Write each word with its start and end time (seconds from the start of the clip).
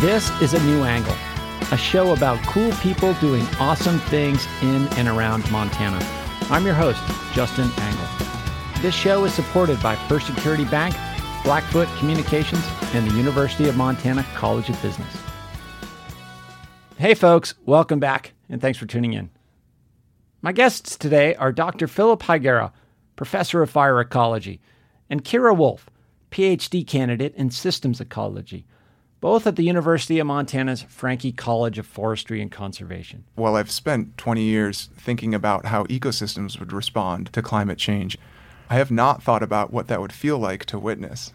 This 0.00 0.30
is 0.40 0.54
A 0.54 0.62
New 0.62 0.84
Angle, 0.84 1.16
a 1.72 1.76
show 1.76 2.12
about 2.12 2.40
cool 2.46 2.70
people 2.74 3.14
doing 3.14 3.44
awesome 3.58 3.98
things 3.98 4.46
in 4.62 4.86
and 4.96 5.08
around 5.08 5.50
Montana. 5.50 5.98
I'm 6.50 6.64
your 6.64 6.76
host, 6.76 7.02
Justin 7.32 7.68
Angle. 7.78 8.06
This 8.80 8.94
show 8.94 9.24
is 9.24 9.34
supported 9.34 9.82
by 9.82 9.96
First 10.06 10.28
Security 10.28 10.64
Bank, 10.66 10.94
Blackfoot 11.42 11.88
Communications, 11.98 12.64
and 12.94 13.10
the 13.10 13.16
University 13.16 13.68
of 13.68 13.76
Montana 13.76 14.24
College 14.36 14.68
of 14.68 14.80
Business. 14.82 15.12
Hey, 16.96 17.14
folks, 17.14 17.54
welcome 17.66 17.98
back, 17.98 18.34
and 18.48 18.60
thanks 18.60 18.78
for 18.78 18.86
tuning 18.86 19.14
in. 19.14 19.30
My 20.42 20.52
guests 20.52 20.96
today 20.96 21.34
are 21.34 21.50
Dr. 21.50 21.88
Philip 21.88 22.22
Higuera, 22.22 22.70
professor 23.16 23.62
of 23.62 23.70
fire 23.70 24.00
ecology, 24.00 24.60
and 25.10 25.24
Kyra 25.24 25.56
Wolf, 25.56 25.90
PhD 26.30 26.86
candidate 26.86 27.34
in 27.34 27.50
systems 27.50 28.00
ecology 28.00 28.64
both 29.20 29.46
at 29.46 29.56
the 29.56 29.64
University 29.64 30.18
of 30.18 30.26
Montana's 30.26 30.82
Franke 30.82 31.32
College 31.32 31.78
of 31.78 31.86
Forestry 31.86 32.40
and 32.40 32.50
Conservation. 32.50 33.24
Well, 33.36 33.56
I've 33.56 33.70
spent 33.70 34.16
20 34.16 34.42
years 34.42 34.88
thinking 34.96 35.34
about 35.34 35.66
how 35.66 35.84
ecosystems 35.84 36.58
would 36.60 36.72
respond 36.72 37.32
to 37.32 37.42
climate 37.42 37.78
change. 37.78 38.16
I 38.70 38.76
have 38.76 38.90
not 38.90 39.22
thought 39.22 39.42
about 39.42 39.72
what 39.72 39.88
that 39.88 40.00
would 40.00 40.12
feel 40.12 40.38
like 40.38 40.64
to 40.66 40.78
witness. 40.78 41.32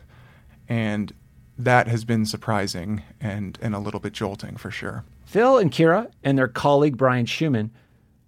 And 0.70 1.14
that 1.58 1.88
has 1.88 2.06
been 2.06 2.26
surprising 2.26 3.04
and, 3.20 3.58
and 3.62 3.76
a 3.76 3.80
little 3.80 4.00
bit 4.00 4.14
jolting 4.14 4.56
for 4.56 4.72
sure. 4.72 5.04
Phil 5.26 5.58
and 5.58 5.72
Kyra 5.72 6.12
and 6.24 6.38
their 6.38 6.48
colleague 6.48 6.98
Bryan 6.98 7.26
Shuman 7.26 7.70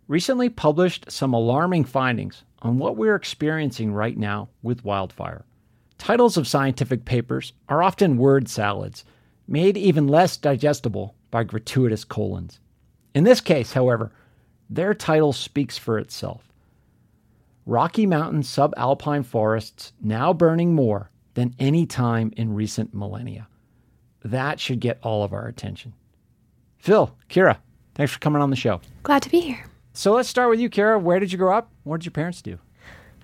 recently 0.08 0.50
published 0.50 1.12
some 1.12 1.34
alarming 1.34 1.86
findings 1.86 2.44
on 2.62 2.78
what 2.78 2.98
we're 2.98 3.16
experiencing 3.16 3.94
right 3.94 4.18
now 4.18 4.50
with 4.62 4.84
wildfire. 4.84 5.46
Titles 5.98 6.36
of 6.36 6.48
scientific 6.48 7.06
papers 7.06 7.54
are 7.70 7.82
often 7.82 8.18
word 8.18 8.50
salads 8.50 9.06
made 9.48 9.78
even 9.78 10.08
less 10.08 10.38
digestible 10.38 11.16
by 11.32 11.44
gratuitous 11.44 12.04
colons. 12.04 12.60
In 13.14 13.24
this 13.24 13.42
case, 13.42 13.74
however, 13.74 14.12
their 14.70 14.94
title 14.94 15.34
speaks 15.34 15.78
for 15.78 16.00
itself. 16.00 16.52
Rocky 17.66 18.06
Mountain 18.06 18.42
subalpine 18.42 19.26
forests 19.26 19.94
now 20.02 20.34
burning 20.34 20.74
more 20.74 21.10
than 21.34 21.56
any 21.60 21.86
time 21.86 22.32
in 22.38 22.54
recent 22.54 22.94
millennia. 22.94 23.48
That 24.24 24.60
should 24.60 24.80
get 24.80 25.00
all 25.02 25.24
of 25.24 25.34
our 25.34 25.48
attention. 25.48 25.94
Phil, 26.78 27.16
Kyra, 27.30 27.58
thanks 27.96 28.14
for 28.14 28.20
coming 28.20 28.42
on 28.42 28.50
the 28.50 28.56
show. 28.56 28.82
Glad 29.04 29.22
to 29.24 29.30
be 29.30 29.40
here. 29.40 29.66
So 29.94 30.14
let's 30.14 30.30
start 30.30 30.50
with 30.50 30.60
you, 30.60 30.70
Kyra. 30.70 31.02
Where 31.02 31.20
did 31.20 31.32
you 31.32 31.38
grow 31.38 31.56
up? 31.56 31.72
What 31.84 32.02
did 32.02 32.06
your 32.06 32.12
parents 32.12 32.42
do? 32.42 32.60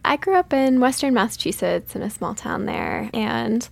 I 0.04 0.18
grew 0.18 0.36
up 0.36 0.54
in 0.54 0.80
Western 0.80 1.14
Massachusetts 1.14 1.96
in 1.96 2.02
a 2.02 2.10
small 2.10 2.34
town 2.34 2.66
there, 2.66 3.10
and 3.14 3.68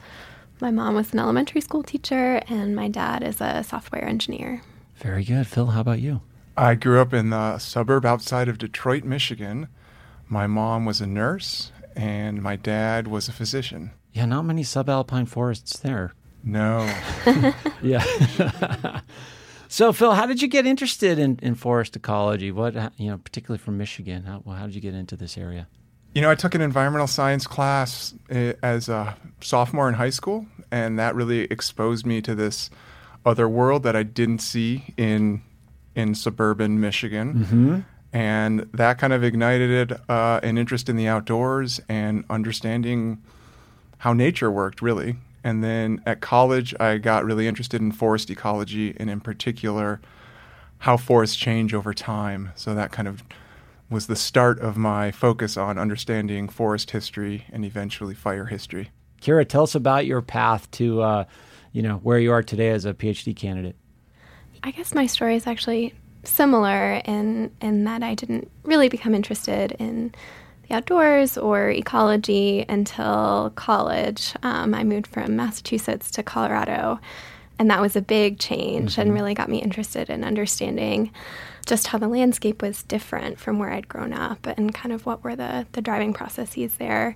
my 0.61 0.71
mom 0.71 0.95
was 0.95 1.13
an 1.13 1.19
elementary 1.19 1.61
school 1.61 1.83
teacher, 1.83 2.41
and 2.47 2.75
my 2.75 2.87
dad 2.87 3.23
is 3.23 3.41
a 3.41 3.63
software 3.63 4.05
engineer. 4.05 4.61
Very 4.97 5.23
good. 5.23 5.47
Phil, 5.47 5.67
how 5.67 5.81
about 5.81 5.99
you? 5.99 6.21
I 6.57 6.75
grew 6.75 6.99
up 6.99 7.13
in 7.13 7.29
the 7.29 7.57
suburb 7.57 8.05
outside 8.05 8.49
of 8.49 8.57
Detroit, 8.57 9.03
Michigan. 9.03 9.69
My 10.27 10.45
mom 10.45 10.85
was 10.85 10.99
a 10.99 11.07
nurse, 11.07 11.71
and 11.95 12.41
my 12.41 12.55
dad 12.55 13.07
was 13.07 13.27
a 13.27 13.31
physician. 13.31 13.91
Yeah, 14.13 14.25
not 14.25 14.43
many 14.43 14.63
subalpine 14.63 15.27
forests 15.27 15.79
there. 15.79 16.13
No. 16.43 16.93
yeah. 17.81 18.03
so, 19.67 19.93
Phil, 19.93 20.11
how 20.13 20.25
did 20.25 20.41
you 20.41 20.47
get 20.47 20.65
interested 20.65 21.17
in, 21.17 21.39
in 21.41 21.55
forest 21.55 21.95
ecology? 21.95 22.51
What, 22.51 22.75
you 22.97 23.09
know, 23.09 23.17
particularly 23.17 23.59
from 23.59 23.77
Michigan? 23.77 24.23
How, 24.23 24.43
how 24.45 24.65
did 24.65 24.75
you 24.75 24.81
get 24.81 24.93
into 24.93 25.15
this 25.15 25.37
area? 25.37 25.67
You 26.13 26.21
know, 26.21 26.31
I 26.31 26.35
took 26.35 26.55
an 26.55 26.61
environmental 26.61 27.07
science 27.07 27.45
class 27.45 28.13
eh, 28.29 28.53
as 28.63 28.89
a 28.89 29.15
sophomore 29.41 29.87
in 29.87 29.95
high 29.95 30.09
school, 30.09 30.47
and 30.71 30.97
that 30.97 31.15
really 31.15 31.41
exposed 31.41 32.05
me 32.05 32.21
to 32.21 32.35
this 32.35 32.69
other 33.25 33.47
world 33.47 33.83
that 33.83 33.95
I 33.95 34.03
didn't 34.03 34.39
see 34.39 34.93
in 34.97 35.41
in 35.95 36.15
suburban 36.15 36.79
Michigan. 36.79 37.33
Mm-hmm. 37.33 37.79
And 38.11 38.67
that 38.73 38.97
kind 38.97 39.13
of 39.13 39.23
ignited 39.23 39.93
uh, 40.09 40.39
an 40.41 40.57
interest 40.57 40.89
in 40.89 40.95
the 40.95 41.07
outdoors 41.07 41.79
and 41.87 42.23
understanding 42.29 43.21
how 43.99 44.13
nature 44.13 44.49
worked, 44.49 44.81
really. 44.81 45.17
And 45.43 45.63
then 45.63 46.01
at 46.05 46.21
college, 46.21 46.73
I 46.79 46.97
got 46.97 47.23
really 47.23 47.47
interested 47.47 47.81
in 47.81 47.91
forest 47.91 48.29
ecology 48.29 48.95
and, 48.97 49.09
in 49.09 49.19
particular, 49.19 50.01
how 50.79 50.97
forests 50.97 51.35
change 51.35 51.73
over 51.73 51.93
time. 51.93 52.51
So 52.55 52.73
that 52.73 52.91
kind 52.91 53.07
of 53.07 53.23
was 53.89 54.07
the 54.07 54.15
start 54.15 54.59
of 54.59 54.77
my 54.77 55.11
focus 55.11 55.57
on 55.57 55.77
understanding 55.77 56.47
forest 56.47 56.91
history 56.91 57.45
and 57.51 57.65
eventually 57.65 58.13
fire 58.13 58.45
history. 58.45 58.91
Kyra, 59.21 59.47
tell 59.47 59.63
us 59.63 59.75
about 59.75 60.05
your 60.05 60.21
path 60.21 60.69
to, 60.71 61.01
uh, 61.01 61.25
you 61.71 61.81
know, 61.81 61.97
where 61.97 62.19
you 62.19 62.31
are 62.31 62.43
today 62.43 62.69
as 62.69 62.85
a 62.85 62.93
PhD 62.93 63.35
candidate. 63.35 63.75
I 64.63 64.71
guess 64.71 64.93
my 64.93 65.07
story 65.07 65.35
is 65.35 65.47
actually 65.47 65.93
similar 66.23 67.01
in 67.05 67.51
in 67.61 67.85
that 67.85 68.03
I 68.03 68.13
didn't 68.13 68.51
really 68.63 68.89
become 68.89 69.15
interested 69.15 69.71
in 69.79 70.13
the 70.67 70.75
outdoors 70.75 71.37
or 71.37 71.69
ecology 71.69 72.65
until 72.67 73.51
college. 73.55 74.33
Um, 74.43 74.73
I 74.73 74.83
moved 74.83 75.07
from 75.07 75.35
Massachusetts 75.35 76.11
to 76.11 76.23
Colorado, 76.23 76.99
and 77.59 77.69
that 77.69 77.81
was 77.81 77.95
a 77.95 78.01
big 78.01 78.39
change 78.39 78.93
mm-hmm. 78.93 79.01
and 79.01 79.13
really 79.13 79.33
got 79.33 79.49
me 79.49 79.61
interested 79.61 80.09
in 80.09 80.23
understanding 80.23 81.11
just 81.65 81.87
how 81.87 81.99
the 81.99 82.07
landscape 82.07 82.63
was 82.63 82.81
different 82.83 83.39
from 83.39 83.59
where 83.59 83.71
I'd 83.71 83.87
grown 83.87 84.13
up 84.13 84.47
and 84.47 84.73
kind 84.73 84.91
of 84.91 85.05
what 85.05 85.23
were 85.23 85.35
the, 85.35 85.67
the 85.73 85.81
driving 85.81 86.13
processes 86.13 86.77
there. 86.77 87.15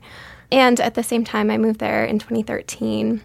And 0.52 0.80
at 0.80 0.94
the 0.94 1.02
same 1.02 1.24
time, 1.24 1.50
I 1.50 1.58
moved 1.58 1.80
there 1.80 2.06
in 2.06 2.20
2013, 2.20 3.22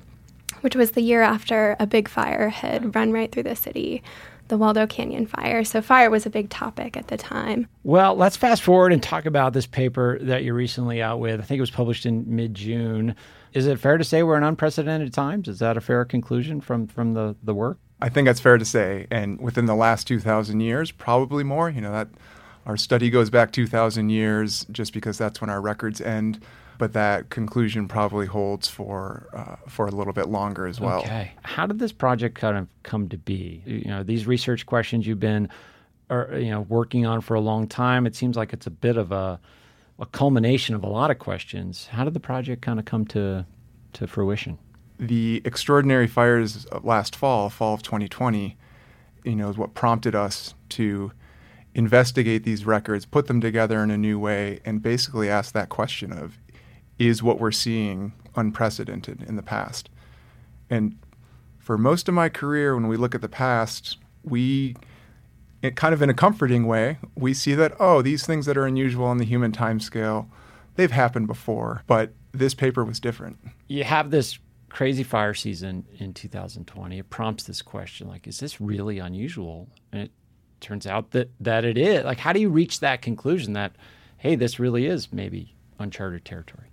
which 0.63 0.75
was 0.75 0.93
the 0.93 1.03
year 1.03 1.21
after 1.21 1.77
a 1.79 1.87
big 1.87 2.09
fire 2.09 2.49
had 2.49 2.95
run 2.95 3.13
right 3.13 3.31
through 3.31 3.43
the 3.43 3.57
city 3.57 4.03
the 4.49 4.57
Waldo 4.57 4.87
Canyon 4.87 5.27
fire. 5.27 5.63
So, 5.63 5.81
fire 5.81 6.11
was 6.11 6.27
a 6.27 6.31
big 6.31 6.49
topic 6.49 6.97
at 6.97 7.09
the 7.09 7.17
time. 7.17 7.69
Well, 7.85 8.17
let's 8.17 8.37
fast 8.37 8.63
forward 8.63 8.93
and 8.93 9.03
talk 9.03 9.27
about 9.27 9.53
this 9.53 9.67
paper 9.67 10.19
that 10.23 10.43
you're 10.43 10.55
recently 10.55 11.01
out 11.01 11.21
with. 11.21 11.39
I 11.39 11.45
think 11.45 11.59
it 11.59 11.61
was 11.61 11.71
published 11.71 12.07
in 12.07 12.25
mid 12.35 12.55
June. 12.55 13.15
Is 13.53 13.67
it 13.67 13.79
fair 13.79 13.99
to 13.99 14.05
say 14.05 14.23
we're 14.23 14.37
in 14.37 14.43
unprecedented 14.43 15.13
times? 15.13 15.49
Is 15.49 15.59
that 15.59 15.77
a 15.77 15.81
fair 15.81 16.05
conclusion 16.05 16.61
from, 16.61 16.87
from 16.87 17.15
the, 17.15 17.37
the 17.43 17.55
work? 17.55 17.79
I 18.01 18.09
think 18.09 18.27
that's 18.27 18.41
fair 18.41 18.59
to 18.59 18.65
say. 18.65 19.07
And 19.11 19.41
within 19.41 19.67
the 19.67 19.75
last 19.75 20.07
2,000 20.07 20.61
years, 20.61 20.91
probably 20.91 21.45
more. 21.45 21.69
You 21.69 21.81
know, 21.81 21.93
that 21.93 22.09
our 22.67 22.77
study 22.77 23.11
goes 23.11 23.31
back 23.31 23.51
2,000 23.53 24.11
years 24.11 24.67
just 24.71 24.93
because 24.93 25.19
that's 25.19 25.41
when 25.41 25.51
our 25.51 25.61
records 25.61 26.01
end. 26.01 26.43
But 26.79 26.93
that 26.93 27.31
conclusion 27.31 27.89
probably 27.89 28.27
holds 28.27 28.69
for 28.69 29.29
uh, 29.33 29.57
for 29.69 29.89
a 29.89 29.91
little 29.91 30.13
bit 30.13 30.29
longer 30.29 30.65
as 30.65 30.79
well. 30.79 31.01
Okay. 31.01 31.33
How 31.43 31.67
did 31.67 31.81
this 31.81 31.91
project 31.91 32.37
kind 32.37 32.57
of 32.57 32.69
come 32.85 33.09
to 33.09 33.19
be? 33.19 33.63
You 33.67 33.89
know, 33.89 34.05
these 34.05 34.29
research 34.29 34.65
questions 34.65 35.05
you've 35.05 35.19
been, 35.19 35.49
or, 36.09 36.31
you 36.39 36.51
know, 36.51 36.61
working 36.61 37.05
on 37.05 37.21
for 37.21 37.35
a 37.35 37.41
long 37.41 37.67
time. 37.67 38.07
It 38.07 38.15
seems 38.15 38.37
like 38.37 38.53
it's 38.53 38.69
a 38.69 38.71
bit 38.71 38.97
of 38.97 39.11
a, 39.11 39.41
a 39.99 40.07
culmination 40.07 40.75
of 40.75 40.85
a 40.85 40.89
lot 40.89 41.11
of 41.11 41.19
questions. 41.19 41.89
How 41.89 42.05
did 42.05 42.15
the 42.15 42.21
project 42.21 42.63
kind 42.63 42.79
of 42.79 42.85
come 42.85 43.05
to 43.07 43.47
to 43.95 44.07
fruition? 44.07 44.59
the 44.99 45.41
extraordinary 45.45 46.07
fires 46.07 46.67
last 46.83 47.15
fall, 47.15 47.49
fall 47.49 47.75
of 47.75 47.83
2020, 47.83 48.57
you 49.25 49.37
know, 49.37 49.49
is 49.49 49.57
what 49.57 49.75
prompted 49.75 50.15
us 50.15 50.55
to 50.71 51.13
investigate 51.75 52.43
these 52.43 52.65
records, 52.65 53.07
put 53.07 53.27
them 53.29 53.41
together 53.41 53.83
in 53.83 53.91
a 53.91 53.99
new 53.99 54.19
way, 54.19 54.61
and 54.65 54.83
basically 54.83 55.29
ask 55.29 55.53
that 55.53 55.69
question 55.69 56.13
of 56.13 56.39
is 56.99 57.23
what 57.23 57.39
we're 57.39 57.53
seeing 57.53 58.13
unprecedented 58.35 59.23
in 59.23 59.37
the 59.37 59.43
past? 59.43 59.89
And 60.69 60.99
for 61.59 61.79
most 61.79 62.09
of 62.09 62.15
my 62.15 62.29
career, 62.29 62.75
when 62.75 62.89
we 62.89 62.97
look 62.97 63.15
at 63.15 63.21
the 63.21 63.29
past, 63.29 63.99
we 64.25 64.75
it 65.63 65.77
kind 65.77 65.93
of 65.93 66.03
in 66.03 66.11
a 66.11 66.15
comforting 66.15 66.67
way, 66.67 66.99
we 67.17 67.35
see 67.35 67.55
that, 67.55 67.75
oh, 67.81 68.03
these 68.03 68.27
things 68.27 68.47
that 68.47 68.57
are 68.57 68.67
unusual 68.67 69.07
on 69.07 69.19
the 69.19 69.25
human 69.25 69.53
time 69.53 69.81
scale, 69.81 70.31
they've 70.77 70.91
happened 70.91 71.27
before. 71.27 71.83
But 71.87 72.13
this 72.33 72.55
paper 72.55 72.85
was 72.85 73.01
different. 73.01 73.39
You 73.69 73.85
have 73.85 74.11
this 74.11 74.39
crazy 74.69 75.03
fire 75.03 75.35
season 75.35 75.87
in 75.99 76.15
2020, 76.15 76.99
it 76.99 77.11
prompts 77.11 77.45
this 77.45 77.63
question 77.63 78.07
like, 78.07 78.27
is 78.27 78.39
this 78.39 78.61
really 78.61 78.99
unusual? 78.99 79.69
And 79.93 80.03
it 80.03 80.11
turns 80.61 80.87
out 80.87 81.13
that, 81.13 81.31
that 81.41 81.65
it 81.65 81.79
is. 81.79 82.05
Like, 82.05 82.19
how 82.19 82.33
do 82.33 82.41
you 82.41 82.51
reach 82.51 82.81
that 82.81 83.03
conclusion 83.03 83.55
that, 83.55 83.73
hey, 84.19 84.37
this 84.37 84.59
really 84.59 84.87
is 84.87 85.13
maybe 85.13 85.55
uncharted 85.79 86.25
territory? 86.25 86.69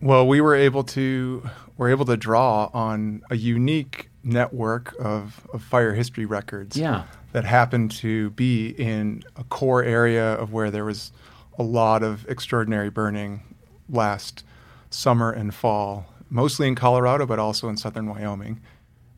Well, 0.00 0.26
we 0.26 0.40
were 0.40 0.56
able 0.56 0.82
to 0.84 1.48
were 1.76 1.88
able 1.88 2.04
to 2.06 2.16
draw 2.16 2.68
on 2.74 3.22
a 3.30 3.36
unique 3.36 4.10
network 4.24 4.94
of, 4.98 5.46
of 5.52 5.62
fire 5.62 5.94
history 5.94 6.24
records 6.24 6.76
yeah. 6.76 7.04
that 7.32 7.44
happened 7.44 7.90
to 7.90 8.30
be 8.30 8.68
in 8.68 9.22
a 9.36 9.44
core 9.44 9.82
area 9.82 10.34
of 10.34 10.52
where 10.52 10.70
there 10.70 10.84
was 10.84 11.12
a 11.58 11.62
lot 11.62 12.02
of 12.02 12.28
extraordinary 12.28 12.90
burning 12.90 13.42
last 13.88 14.44
summer 14.90 15.30
and 15.30 15.54
fall 15.54 16.06
mostly 16.30 16.66
in 16.66 16.74
Colorado, 16.74 17.26
but 17.26 17.38
also 17.38 17.68
in 17.68 17.76
southern 17.76 18.08
Wyoming. 18.08 18.60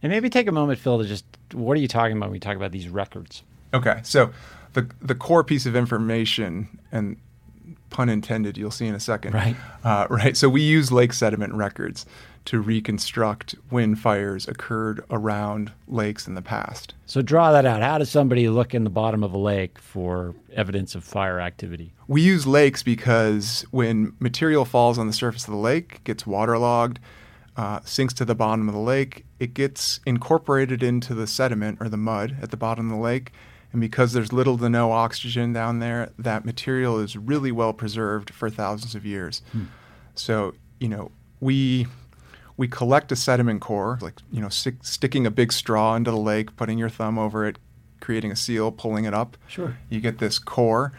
And 0.02 0.10
maybe 0.10 0.28
take 0.28 0.48
a 0.48 0.52
moment, 0.52 0.78
Phil, 0.78 0.98
to 0.98 1.04
just 1.04 1.24
what 1.52 1.76
are 1.76 1.80
you 1.80 1.88
talking 1.88 2.16
about 2.16 2.26
when 2.26 2.32
we 2.32 2.40
talk 2.40 2.56
about 2.56 2.72
these 2.72 2.88
records? 2.88 3.42
Okay, 3.72 4.00
so 4.02 4.30
the 4.74 4.88
the 5.00 5.14
core 5.14 5.44
piece 5.44 5.64
of 5.66 5.74
information 5.74 6.78
and 6.92 7.16
pun 7.90 8.08
intended, 8.08 8.58
you'll 8.58 8.70
see 8.70 8.86
in 8.86 8.94
a 8.94 9.00
second. 9.00 9.32
Right. 9.34 9.56
Uh, 9.82 10.06
right. 10.10 10.36
So 10.36 10.48
we 10.48 10.62
use 10.62 10.90
lake 10.92 11.12
sediment 11.12 11.54
records 11.54 12.04
to 12.46 12.60
reconstruct 12.60 13.54
when 13.70 13.94
fires 13.94 14.46
occurred 14.46 15.02
around 15.10 15.72
lakes 15.88 16.26
in 16.26 16.34
the 16.34 16.42
past. 16.42 16.94
So 17.06 17.22
draw 17.22 17.52
that 17.52 17.64
out. 17.64 17.82
How 17.82 17.98
does 17.98 18.10
somebody 18.10 18.48
look 18.48 18.74
in 18.74 18.84
the 18.84 18.90
bottom 18.90 19.24
of 19.24 19.32
a 19.32 19.38
lake 19.38 19.78
for 19.78 20.34
evidence 20.52 20.94
of 20.94 21.04
fire 21.04 21.40
activity? 21.40 21.92
We 22.06 22.20
use 22.20 22.46
lakes 22.46 22.82
because 22.82 23.64
when 23.70 24.14
material 24.18 24.64
falls 24.64 24.98
on 24.98 25.06
the 25.06 25.12
surface 25.12 25.44
of 25.44 25.52
the 25.52 25.58
lake, 25.58 26.04
gets 26.04 26.26
waterlogged, 26.26 26.98
uh, 27.56 27.80
sinks 27.84 28.12
to 28.14 28.24
the 28.24 28.34
bottom 28.34 28.68
of 28.68 28.74
the 28.74 28.80
lake, 28.80 29.24
it 29.38 29.54
gets 29.54 30.00
incorporated 30.04 30.82
into 30.82 31.14
the 31.14 31.26
sediment 31.26 31.78
or 31.80 31.88
the 31.88 31.96
mud 31.96 32.36
at 32.42 32.50
the 32.50 32.56
bottom 32.56 32.90
of 32.90 32.96
the 32.96 33.02
lake. 33.02 33.32
And 33.72 33.80
because 33.80 34.12
there's 34.12 34.32
little 34.32 34.58
to 34.58 34.68
no 34.68 34.92
oxygen 34.92 35.52
down 35.52 35.78
there, 35.78 36.10
that 36.18 36.44
material 36.44 37.00
is 37.00 37.16
really 37.16 37.50
well 37.52 37.72
preserved 37.72 38.30
for 38.30 38.50
thousands 38.50 38.94
of 38.94 39.04
years. 39.04 39.42
Hmm. 39.52 39.64
So, 40.14 40.54
you 40.78 40.88
know, 40.88 41.10
we 41.40 41.86
we 42.56 42.68
collect 42.68 43.10
a 43.12 43.16
sediment 43.16 43.60
core, 43.60 43.98
like 44.00 44.20
you 44.30 44.40
know, 44.40 44.48
stick, 44.48 44.76
sticking 44.82 45.26
a 45.26 45.30
big 45.30 45.52
straw 45.52 45.96
into 45.96 46.10
the 46.10 46.16
lake, 46.16 46.56
putting 46.56 46.78
your 46.78 46.88
thumb 46.88 47.18
over 47.18 47.46
it, 47.46 47.58
creating 48.00 48.30
a 48.30 48.36
seal, 48.36 48.70
pulling 48.70 49.04
it 49.04 49.14
up. 49.14 49.36
Sure. 49.48 49.76
You 49.88 50.00
get 50.00 50.18
this 50.18 50.38
core, 50.38 50.92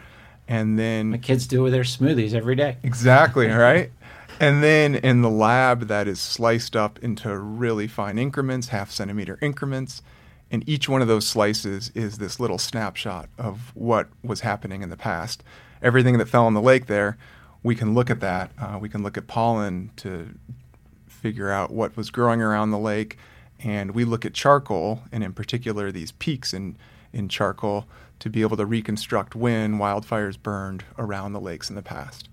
and 0.48 0.78
then 0.78 1.10
my 1.10 1.18
kids 1.18 1.46
do 1.46 1.62
with 1.62 1.72
their 1.72 1.82
smoothies 1.82 2.34
every 2.34 2.56
day. 2.56 2.76
Exactly. 2.82 3.46
right. 3.48 3.90
And 4.38 4.62
then 4.62 4.96
in 4.96 5.22
the 5.22 5.30
lab, 5.30 5.88
that 5.88 6.06
is 6.06 6.20
sliced 6.20 6.76
up 6.76 6.98
into 6.98 7.36
really 7.38 7.86
fine 7.86 8.18
increments, 8.18 8.68
half 8.68 8.90
centimeter 8.90 9.38
increments. 9.40 10.02
And 10.50 10.68
each 10.68 10.88
one 10.88 11.02
of 11.02 11.08
those 11.08 11.26
slices 11.26 11.90
is 11.94 12.18
this 12.18 12.38
little 12.38 12.58
snapshot 12.58 13.28
of 13.38 13.72
what 13.74 14.08
was 14.22 14.40
happening 14.40 14.82
in 14.82 14.90
the 14.90 14.96
past. 14.96 15.42
Everything 15.82 16.18
that 16.18 16.28
fell 16.28 16.46
in 16.48 16.54
the 16.54 16.60
lake 16.60 16.86
there, 16.86 17.16
we 17.62 17.74
can 17.74 17.94
look 17.94 18.10
at 18.10 18.20
that. 18.20 18.52
Uh, 18.58 18.78
we 18.80 18.88
can 18.88 19.02
look 19.02 19.16
at 19.16 19.26
pollen 19.26 19.90
to 19.96 20.34
figure 21.26 21.50
out 21.50 21.72
what 21.72 21.96
was 21.96 22.08
growing 22.08 22.40
around 22.40 22.70
the 22.70 22.78
lake. 22.78 23.18
And 23.58 23.90
we 23.90 24.04
look 24.04 24.24
at 24.24 24.32
charcoal, 24.32 25.02
and 25.10 25.24
in 25.24 25.32
particular, 25.32 25.90
these 25.90 26.12
peaks 26.12 26.54
in, 26.54 26.76
in 27.12 27.28
charcoal, 27.28 27.86
to 28.20 28.30
be 28.30 28.42
able 28.42 28.56
to 28.56 28.64
reconstruct 28.64 29.34
when 29.34 29.78
wildfires 29.78 30.40
burned 30.40 30.84
around 30.96 31.32
the 31.32 31.40
lakes 31.40 31.68
in 31.68 31.74
the 31.74 31.82
past. 31.82 32.28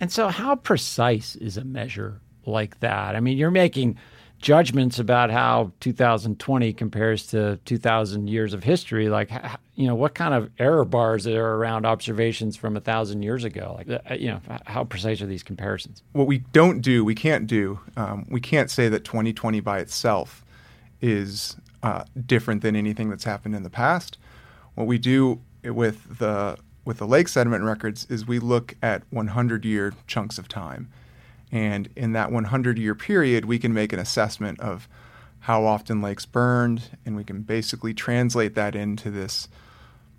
And 0.00 0.10
so, 0.10 0.28
how 0.28 0.56
precise 0.56 1.36
is 1.36 1.56
a 1.56 1.62
measure 1.62 2.20
like 2.44 2.80
that? 2.80 3.14
I 3.14 3.20
mean, 3.20 3.38
you're 3.38 3.52
making 3.52 3.96
judgments 4.40 4.98
about 4.98 5.30
how 5.30 5.70
2020 5.78 6.72
compares 6.72 7.24
to 7.28 7.60
2000 7.66 8.28
years 8.28 8.52
of 8.52 8.64
history 8.64 9.08
like 9.08 9.30
you 9.78 9.86
know 9.86 9.94
what 9.94 10.12
kind 10.12 10.34
of 10.34 10.50
error 10.58 10.84
bars 10.84 11.24
are 11.24 11.54
around 11.54 11.86
observations 11.86 12.56
from 12.56 12.76
a 12.76 12.80
thousand 12.80 13.22
years 13.22 13.44
ago? 13.44 13.76
Like 13.78 13.88
uh, 13.88 14.14
you 14.14 14.26
know 14.26 14.40
how 14.66 14.82
precise 14.82 15.22
are 15.22 15.26
these 15.26 15.44
comparisons? 15.44 16.02
What 16.12 16.26
we 16.26 16.38
don't 16.38 16.80
do 16.80 17.04
we 17.04 17.14
can't 17.14 17.46
do 17.46 17.78
um, 17.96 18.26
we 18.28 18.40
can't 18.40 18.72
say 18.72 18.88
that 18.88 19.04
2020 19.04 19.60
by 19.60 19.78
itself 19.78 20.44
is 21.00 21.56
uh, 21.84 22.02
different 22.26 22.62
than 22.62 22.74
anything 22.74 23.08
that's 23.08 23.22
happened 23.22 23.54
in 23.54 23.62
the 23.62 23.70
past. 23.70 24.18
What 24.74 24.88
we 24.88 24.98
do 24.98 25.42
with 25.62 26.18
the 26.18 26.58
with 26.84 26.98
the 26.98 27.06
lake 27.06 27.28
sediment 27.28 27.62
records 27.62 28.04
is 28.10 28.26
we 28.26 28.40
look 28.40 28.74
at 28.82 29.04
100 29.10 29.64
year 29.64 29.94
chunks 30.08 30.38
of 30.38 30.48
time. 30.48 30.90
And 31.52 31.88
in 31.94 32.12
that 32.14 32.32
100 32.32 32.78
year 32.78 32.96
period, 32.96 33.44
we 33.44 33.60
can 33.60 33.72
make 33.72 33.92
an 33.92 34.00
assessment 34.00 34.58
of 34.58 34.88
how 35.40 35.64
often 35.64 36.02
lakes 36.02 36.26
burned, 36.26 36.98
and 37.06 37.14
we 37.14 37.22
can 37.22 37.42
basically 37.42 37.94
translate 37.94 38.56
that 38.56 38.74
into 38.74 39.08
this 39.08 39.48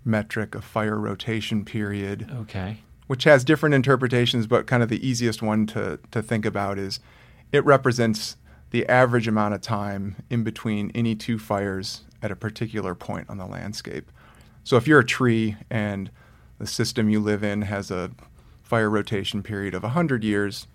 metric 0.04 0.54
of 0.54 0.64
fire 0.64 0.98
rotation 0.98 1.64
period. 1.64 2.30
Okay. 2.42 2.78
Which 3.06 3.24
has 3.24 3.44
different 3.44 3.74
interpretations, 3.74 4.46
but 4.46 4.66
kind 4.66 4.82
of 4.82 4.88
the 4.88 5.06
easiest 5.06 5.42
one 5.42 5.66
to, 5.68 5.98
to 6.12 6.22
think 6.22 6.46
about 6.46 6.78
is 6.78 7.00
it 7.52 7.64
represents 7.64 8.36
the 8.70 8.86
average 8.88 9.26
amount 9.26 9.54
of 9.54 9.60
time 9.60 10.16
in 10.30 10.44
between 10.44 10.92
any 10.94 11.14
two 11.14 11.38
fires 11.38 12.02
at 12.22 12.30
a 12.30 12.36
particular 12.36 12.94
point 12.94 13.28
on 13.28 13.38
the 13.38 13.46
landscape. 13.46 14.10
So 14.62 14.76
if 14.76 14.86
you're 14.86 15.00
a 15.00 15.04
tree 15.04 15.56
and 15.70 16.10
the 16.58 16.66
system 16.66 17.08
you 17.08 17.20
live 17.20 17.42
in 17.42 17.62
has 17.62 17.90
a 17.90 18.10
fire 18.62 18.90
rotation 18.90 19.42
period 19.42 19.74
of 19.74 19.82
100 19.82 20.22
years, 20.22 20.66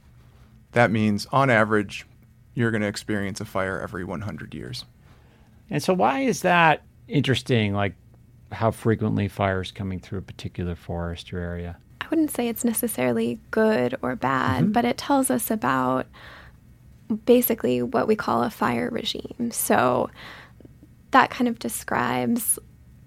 that 0.74 0.92
means, 0.92 1.26
on 1.32 1.50
average, 1.50 2.06
you're 2.54 2.72
going 2.72 2.82
to 2.82 2.88
experience 2.88 3.40
a 3.40 3.46
fire 3.46 3.80
every 3.80 4.04
100 4.04 4.54
years. 4.54 4.84
And 5.70 5.82
so, 5.82 5.94
why 5.94 6.22
is 6.22 6.42
that 6.42 6.84
interesting? 7.08 7.74
Like, 7.74 7.96
how 8.52 8.72
frequently 8.72 9.28
fires 9.28 9.72
coming 9.72 10.00
through 10.00 10.20
a 10.20 10.24
particular 10.24 10.76
forest 10.76 11.34
or 11.34 11.40
area? 11.40 11.78
I 12.02 12.08
wouldn't 12.10 12.32
say 12.32 12.48
it's 12.48 12.64
necessarily 12.64 13.40
good 13.52 13.96
or 14.02 14.16
bad, 14.16 14.64
mm-hmm. 14.64 14.72
but 14.72 14.86
it 14.86 14.98
tells 14.98 15.30
us 15.32 15.50
about 15.50 16.06
basically 17.26 17.82
what 17.82 18.08
we 18.08 18.16
call 18.16 18.44
a 18.44 18.50
fire 18.50 18.90
regime. 18.92 19.52
So, 19.52 20.10
that 21.12 21.30
kind 21.30 21.48
of 21.48 21.60
describes 21.60 22.60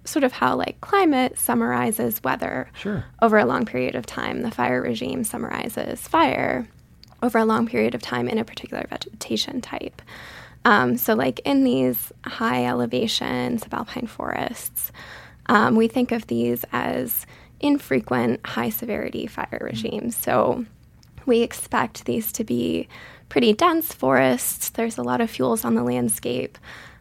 sort 0.03 0.23
of 0.23 0.31
how 0.31 0.55
like 0.55 0.81
climate 0.81 1.37
summarizes 1.37 2.23
weather 2.23 2.71
sure. 2.73 3.05
over 3.21 3.37
a 3.37 3.45
long 3.45 3.65
period 3.65 3.95
of 3.95 4.05
time. 4.05 4.41
The 4.41 4.51
fire 4.51 4.81
regime 4.81 5.23
summarizes 5.23 6.01
fire 6.07 6.67
over 7.21 7.37
a 7.37 7.45
long 7.45 7.67
period 7.67 7.93
of 7.93 8.01
time 8.01 8.27
in 8.27 8.37
a 8.37 8.45
particular 8.45 8.85
vegetation 8.89 9.61
type. 9.61 10.01
Um, 10.65 10.97
so, 10.97 11.13
like 11.13 11.39
in 11.45 11.63
these 11.63 12.11
high 12.25 12.65
elevations 12.65 13.63
of 13.63 13.73
alpine 13.73 14.07
forests, 14.07 14.91
um, 15.49 15.75
we 15.75 15.89
think 15.89 16.13
of 16.13 16.27
these 16.27 16.63
as 16.71 17.25
infrequent 17.59 18.45
high 18.45 18.69
severity 18.69 19.27
fire 19.27 19.59
regimes. 19.61 20.15
So, 20.15 20.65
we 21.25 21.41
expect 21.41 22.05
these 22.05 22.31
to 22.31 22.43
be 22.43 22.87
pretty 23.27 23.53
dense 23.53 23.93
forests. 23.93 24.69
There's 24.69 24.97
a 24.97 25.03
lot 25.03 25.21
of 25.21 25.29
fuels 25.29 25.65
on 25.65 25.75
the 25.75 25.83
landscape, 25.83 26.57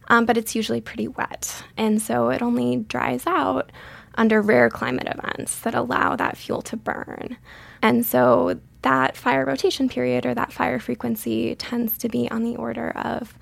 um, 0.08 0.26
but 0.26 0.36
it's 0.36 0.56
usually 0.56 0.80
pretty 0.80 1.06
wet. 1.06 1.62
And 1.76 2.02
so, 2.02 2.30
it 2.30 2.42
only 2.42 2.78
dries 2.78 3.26
out 3.26 3.70
under 4.18 4.42
rare 4.42 4.68
climate 4.68 5.06
events 5.06 5.60
that 5.60 5.74
allow 5.74 6.16
that 6.16 6.36
fuel 6.36 6.60
to 6.60 6.76
burn. 6.76 7.36
And 7.80 8.04
so 8.04 8.58
that 8.82 9.16
fire 9.16 9.44
rotation 9.46 9.88
period 9.88 10.26
or 10.26 10.34
that 10.34 10.52
fire 10.52 10.80
frequency 10.80 11.54
tends 11.54 11.96
to 11.98 12.08
be 12.08 12.30
on 12.30 12.42
the 12.42 12.56
order 12.56 12.90
of 12.90 13.38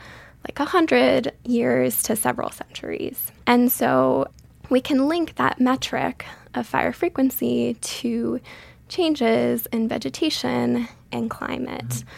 like 0.46 0.58
100 0.58 1.32
years 1.44 2.02
to 2.04 2.14
several 2.14 2.50
centuries. 2.50 3.32
And 3.46 3.72
so 3.72 4.28
we 4.68 4.80
can 4.80 5.08
link 5.08 5.36
that 5.36 5.60
metric 5.60 6.24
of 6.54 6.66
fire 6.66 6.92
frequency 6.92 7.74
to 7.74 8.40
changes 8.88 9.66
in 9.66 9.88
vegetation 9.88 10.88
and 11.12 11.30
climate 11.30 11.88
mm-hmm. 11.88 12.08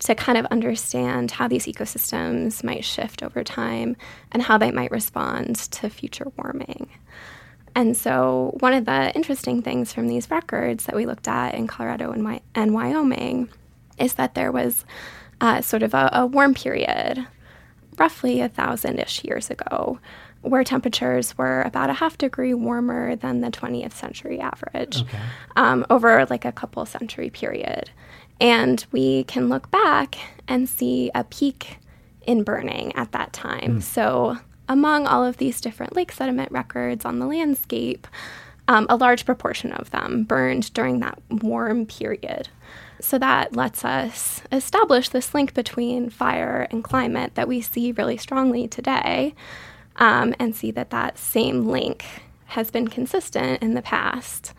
to 0.00 0.14
kind 0.14 0.38
of 0.38 0.46
understand 0.46 1.30
how 1.30 1.48
these 1.48 1.66
ecosystems 1.66 2.64
might 2.64 2.84
shift 2.84 3.22
over 3.22 3.44
time 3.44 3.96
and 4.32 4.42
how 4.42 4.58
they 4.58 4.70
might 4.70 4.90
respond 4.90 5.56
to 5.56 5.88
future 5.88 6.30
warming. 6.36 6.88
And 7.74 7.94
so, 7.94 8.56
one 8.60 8.72
of 8.72 8.86
the 8.86 9.14
interesting 9.14 9.60
things 9.60 9.92
from 9.92 10.08
these 10.08 10.30
records 10.30 10.86
that 10.86 10.96
we 10.96 11.04
looked 11.04 11.28
at 11.28 11.54
in 11.54 11.66
Colorado 11.66 12.10
and, 12.10 12.24
Wy- 12.24 12.40
and 12.54 12.72
Wyoming 12.72 13.50
is 13.98 14.14
that 14.14 14.34
there 14.34 14.50
was 14.50 14.86
uh, 15.42 15.60
sort 15.60 15.82
of 15.82 15.92
a, 15.92 16.08
a, 16.12 16.26
warm 16.26 16.54
period, 16.54 17.26
roughly 17.98 18.40
a 18.40 18.48
thousand 18.48 18.98
ish 18.98 19.24
years 19.24 19.50
ago, 19.50 19.98
where 20.48 20.64
temperatures 20.64 21.36
were 21.36 21.62
about 21.62 21.90
a 21.90 21.94
half 21.94 22.16
degree 22.18 22.54
warmer 22.54 23.16
than 23.16 23.40
the 23.40 23.50
20th 23.50 23.92
century 23.92 24.40
average 24.40 25.02
okay. 25.02 25.18
um, 25.56 25.84
over 25.90 26.26
like 26.30 26.44
a 26.44 26.52
couple 26.52 26.84
century 26.86 27.30
period. 27.30 27.90
And 28.40 28.84
we 28.92 29.24
can 29.24 29.48
look 29.48 29.70
back 29.70 30.16
and 30.46 30.68
see 30.68 31.10
a 31.14 31.24
peak 31.24 31.78
in 32.22 32.42
burning 32.42 32.94
at 32.94 33.12
that 33.12 33.32
time. 33.32 33.78
Mm. 33.78 33.82
So, 33.82 34.38
among 34.68 35.06
all 35.06 35.24
of 35.24 35.36
these 35.36 35.60
different 35.60 35.94
lake 35.94 36.10
sediment 36.10 36.50
records 36.50 37.04
on 37.04 37.18
the 37.18 37.26
landscape, 37.26 38.06
um, 38.68 38.86
a 38.88 38.96
large 38.96 39.24
proportion 39.24 39.72
of 39.72 39.90
them 39.90 40.24
burned 40.24 40.72
during 40.74 41.00
that 41.00 41.20
warm 41.30 41.86
period. 41.86 42.48
So 43.00 43.18
that 43.18 43.54
lets 43.54 43.84
us 43.84 44.42
establish 44.50 45.08
this 45.10 45.34
link 45.34 45.54
between 45.54 46.10
fire 46.10 46.66
and 46.70 46.82
climate 46.82 47.34
that 47.34 47.48
we 47.48 47.60
see 47.60 47.92
really 47.92 48.16
strongly 48.16 48.66
today, 48.66 49.34
um, 49.96 50.34
and 50.38 50.54
see 50.54 50.70
that 50.72 50.90
that 50.90 51.18
same 51.18 51.66
link 51.66 52.04
has 52.46 52.70
been 52.70 52.88
consistent 52.88 53.62
in 53.62 53.74
the 53.74 53.82
past. 53.82 54.52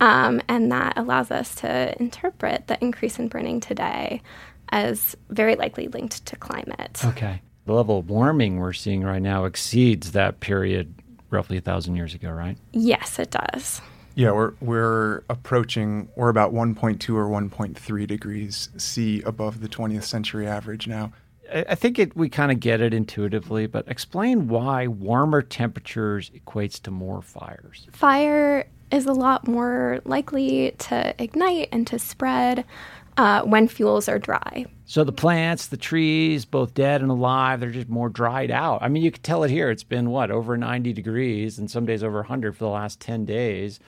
Um, 0.00 0.42
and 0.48 0.70
that 0.72 0.96
allows 0.96 1.30
us 1.30 1.54
to 1.56 1.94
interpret 2.00 2.66
the 2.66 2.82
increase 2.82 3.18
in 3.18 3.28
burning 3.28 3.60
today 3.60 4.22
as 4.70 5.16
very 5.30 5.54
likely 5.54 5.88
linked 5.88 6.26
to 6.26 6.36
climate. 6.36 7.00
Okay 7.04 7.40
the 7.66 7.72
level 7.72 7.98
of 7.98 8.10
warming 8.10 8.58
we're 8.58 8.72
seeing 8.72 9.02
right 9.02 9.22
now 9.22 9.44
exceeds 9.44 10.12
that 10.12 10.40
period 10.40 10.94
roughly 11.30 11.56
a 11.56 11.60
thousand 11.60 11.96
years 11.96 12.14
ago, 12.14 12.30
right? 12.30 12.56
Yes, 12.72 13.18
it 13.18 13.30
does. 13.30 13.80
Yeah, 14.14 14.30
we're 14.30 14.52
we're 14.60 15.24
approaching 15.28 16.08
we're 16.14 16.28
about 16.28 16.52
1.2 16.52 17.14
or 17.14 17.26
1.3 17.26 18.06
degrees 18.06 18.68
C 18.76 19.22
above 19.22 19.60
the 19.60 19.68
20th 19.68 20.04
century 20.04 20.46
average 20.46 20.86
now. 20.86 21.12
I 21.52 21.74
think 21.74 21.98
it, 21.98 22.16
we 22.16 22.28
kind 22.28 22.50
of 22.50 22.60
get 22.60 22.80
it 22.80 22.94
intuitively, 22.94 23.66
but 23.66 23.86
explain 23.88 24.48
why 24.48 24.86
warmer 24.86 25.42
temperatures 25.42 26.30
equates 26.30 26.80
to 26.82 26.90
more 26.90 27.22
fires. 27.22 27.86
Fire 27.92 28.66
is 28.90 29.06
a 29.06 29.12
lot 29.12 29.46
more 29.46 30.00
likely 30.04 30.72
to 30.78 31.14
ignite 31.22 31.68
and 31.72 31.86
to 31.88 31.98
spread 31.98 32.64
uh, 33.16 33.42
when 33.42 33.68
fuels 33.68 34.08
are 34.08 34.18
dry. 34.18 34.66
So 34.86 35.04
the 35.04 35.12
plants, 35.12 35.68
the 35.68 35.76
trees, 35.76 36.44
both 36.44 36.74
dead 36.74 37.00
and 37.00 37.10
alive, 37.10 37.60
they're 37.60 37.70
just 37.70 37.88
more 37.88 38.08
dried 38.08 38.50
out. 38.50 38.82
I 38.82 38.88
mean, 38.88 39.02
you 39.02 39.10
can 39.10 39.22
tell 39.22 39.44
it 39.44 39.50
here. 39.50 39.70
It's 39.70 39.84
been 39.84 40.10
what 40.10 40.30
over 40.30 40.56
90 40.56 40.92
degrees, 40.92 41.58
and 41.58 41.70
some 41.70 41.86
days 41.86 42.02
over 42.02 42.18
100 42.18 42.56
for 42.56 42.64
the 42.64 42.70
last 42.70 43.00
10 43.00 43.24
days. 43.24 43.80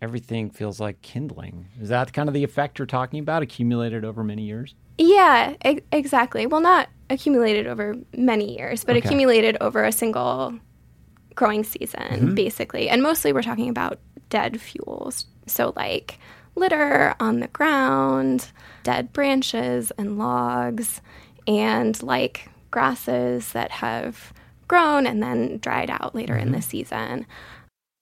Everything 0.00 0.50
feels 0.50 0.80
like 0.80 1.02
kindling. 1.02 1.68
Is 1.80 1.88
that 1.88 2.12
kind 2.12 2.28
of 2.28 2.34
the 2.34 2.44
effect 2.44 2.78
you're 2.78 2.86
talking 2.86 3.20
about, 3.20 3.42
accumulated 3.42 4.04
over 4.04 4.22
many 4.22 4.42
years? 4.42 4.74
Yeah, 4.98 5.54
e- 5.64 5.80
exactly. 5.92 6.46
Well, 6.46 6.60
not 6.60 6.88
accumulated 7.10 7.66
over 7.66 7.94
many 8.16 8.56
years, 8.58 8.84
but 8.84 8.96
Okay. 8.96 9.06
accumulated 9.06 9.56
over 9.60 9.84
a 9.84 9.92
single 9.92 10.54
growing 11.34 11.64
season, 11.64 12.00
Mm-hmm. 12.02 12.34
basically. 12.34 12.88
And 12.88 13.02
mostly 13.02 13.32
we're 13.32 13.42
talking 13.42 13.68
about 13.68 13.98
dead 14.28 14.60
fuels. 14.60 15.26
So, 15.46 15.72
like 15.76 16.18
litter 16.56 17.14
on 17.20 17.40
the 17.40 17.46
ground, 17.48 18.50
dead 18.82 19.12
branches 19.12 19.92
and 19.96 20.18
logs, 20.18 21.00
and 21.46 22.00
like 22.02 22.48
grasses 22.70 23.52
that 23.52 23.70
have 23.70 24.32
grown 24.66 25.06
and 25.06 25.22
then 25.22 25.58
dried 25.58 25.88
out 25.90 26.14
later 26.14 26.36
in 26.36 26.52
the 26.52 26.60
season 26.60 27.24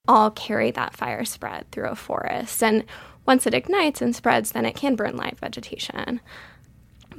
all 0.09 0.31
carry 0.31 0.71
that 0.73 0.97
fire 0.97 1.25
spread 1.25 1.71
through 1.71 1.89
a 1.89 1.95
forest. 1.97 2.63
And 2.63 2.85
once 3.27 3.47
it 3.47 3.55
ignites 3.55 4.01
and 4.01 4.15
spreads, 4.15 4.53
then 4.53 4.65
it 4.65 4.75
can 4.77 4.95
burn 4.97 5.17
live 5.17 5.39
vegetation. 5.41 6.21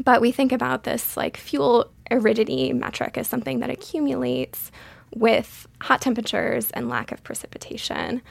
But 0.03 0.21
we 0.21 0.31
think 0.31 0.51
about 0.51 0.83
this 0.83 1.17
like 1.17 1.37
fuel 1.37 1.91
aridity 2.11 2.71
metric 2.73 3.17
as 3.17 3.27
something 3.27 3.59
that 3.59 3.69
accumulates 3.69 4.71
with 5.15 5.67
hot 5.81 6.01
temperatures 6.01 6.69
and 6.71 6.89
lack 6.89 7.11
of 7.11 7.23
precipitation, 7.23 8.21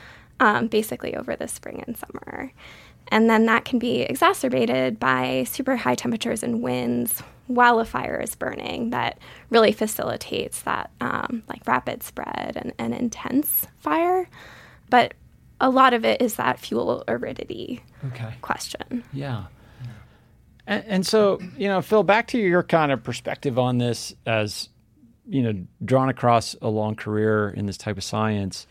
um, 0.41 0.69
basically 0.69 1.17
over 1.17 1.35
the 1.37 1.49
spring 1.49 1.83
and 1.87 1.97
summer. 1.97 2.53
And 3.09 3.31
then 3.31 3.47
that 3.47 3.65
can 3.65 3.79
be 3.79 4.03
exacerbated 4.03 4.99
by 4.99 5.45
super 5.49 5.77
high 5.77 5.95
temperatures 5.95 6.43
and 6.43 6.63
winds 6.63 7.23
while 7.47 7.79
a 7.79 7.85
fire 7.85 8.21
is 8.21 8.35
burning 8.35 8.91
that 8.91 9.19
really 9.51 9.71
facilitates 9.73 10.63
that 10.63 10.91
um, 11.01 11.45
like 11.49 11.67
rapid 11.67 12.03
spread 12.03 12.55
and, 12.57 12.73
and 12.79 12.93
intense 12.93 13.67
fire. 13.79 14.29
But 14.91 15.15
a 15.61 15.71
lot 15.71 15.95
of 15.95 16.05
it 16.05 16.21
is 16.21 16.35
that 16.35 16.59
fuel 16.59 17.05
aridity 17.09 17.83
Okay. 18.07 18.35
question. 18.43 19.05
Yeah. 19.13 19.45
And, 20.67 20.85
and 20.87 21.07
so, 21.07 21.41
you 21.57 21.69
know, 21.69 21.83
Phil, 21.83 22.03
back 22.03 22.29
to 22.29 22.39
your 22.39 22.63
kind 22.63 22.93
of 22.93 23.03
perspective 23.03 23.59
on 23.59 23.79
this 23.79 24.15
as, 24.27 24.69
you 25.29 25.43
know, 25.43 25.67
drawn 25.85 26.09
across 26.09 26.55
a 26.63 26.69
long 26.69 26.95
career 26.95 27.51
in 27.51 27.67
this 27.67 27.77
type 27.77 27.97
of 27.97 28.05
science. 28.05 28.67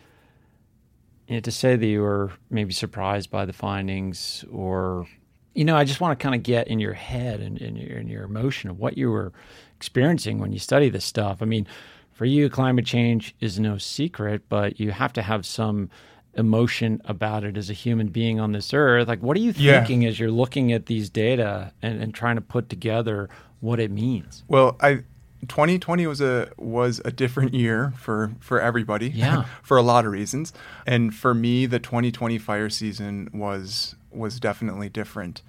You 1.28 1.36
know, 1.36 1.40
to 1.42 1.52
say 1.52 1.76
that 1.76 1.86
you 1.86 2.02
were 2.02 2.32
maybe 2.50 2.74
surprised 2.74 3.32
by 3.32 3.46
the 3.46 3.54
findings 3.54 4.46
or, 4.52 5.08
you 5.54 5.66
know, 5.66 5.76
I 5.76 5.84
just 5.86 6.02
want 6.02 6.18
to 6.18 6.22
kind 6.22 6.36
of 6.36 6.44
get 6.44 6.68
in 6.68 6.80
your 6.80 6.94
head 6.94 7.40
and 7.40 7.58
in 7.58 7.76
your, 7.76 7.98
in 7.98 8.08
your 8.08 8.24
emotion 8.24 8.70
of 8.70 8.78
what 8.78 8.98
you 8.98 9.10
were 9.10 9.32
experiencing 9.76 10.40
when 10.40 10.52
you 10.52 10.60
study 10.60 10.90
this 10.90 11.06
stuff. 11.06 11.42
I 11.42 11.46
mean, 11.46 11.66
for 12.12 12.26
you, 12.26 12.50
climate 12.50 12.86
change 12.86 13.36
is 13.40 13.60
no 13.60 13.78
secret, 13.78 14.44
but 14.48 14.80
you 14.80 14.92
have 14.92 15.14
to 15.14 15.22
have 15.22 15.46
some 15.46 15.90
emotion 16.36 17.02
about 17.06 17.44
it 17.44 17.58
as 17.58 17.70
a 17.70 17.74
human 17.74 18.08
being 18.08 18.40
on 18.40 18.52
this 18.52 18.74
earth. 18.74 19.08
Like, 19.08 19.22
what 19.22 19.38
are 19.38 19.40
you 19.42 19.54
Yeah. 19.56 19.80
thinking 19.80 20.06
as 20.06 20.20
you're 20.20 20.32
looking 20.32 20.72
at 20.74 20.86
these 20.88 21.10
data 21.10 21.72
and, 21.82 22.02
and 22.02 22.14
trying 22.14 22.36
to 22.36 22.42
put 22.42 22.70
together 22.70 23.30
what 23.62 23.80
it 23.80 23.92
means? 23.92 24.44
Well, 24.48 24.78
I 24.82 25.04
2020 25.48 26.08
was 26.08 26.22
a 26.22 26.50
was 26.58 27.02
a 27.06 27.12
different 27.12 27.54
year 27.54 27.94
for 27.98 28.32
for 28.40 28.60
everybody. 28.60 29.10
Yeah. 29.10 29.46
for 29.64 29.78
a 29.78 29.82
lot 29.82 30.06
of 30.06 30.12
reasons. 30.12 30.54
And 30.86 31.14
for 31.14 31.34
me, 31.34 31.66
the 31.66 31.80
2020 31.80 32.38
fire 32.38 32.70
season 32.70 33.30
was 33.34 33.96
was 34.12 34.40
definitely 34.40 34.90
different 34.90 35.42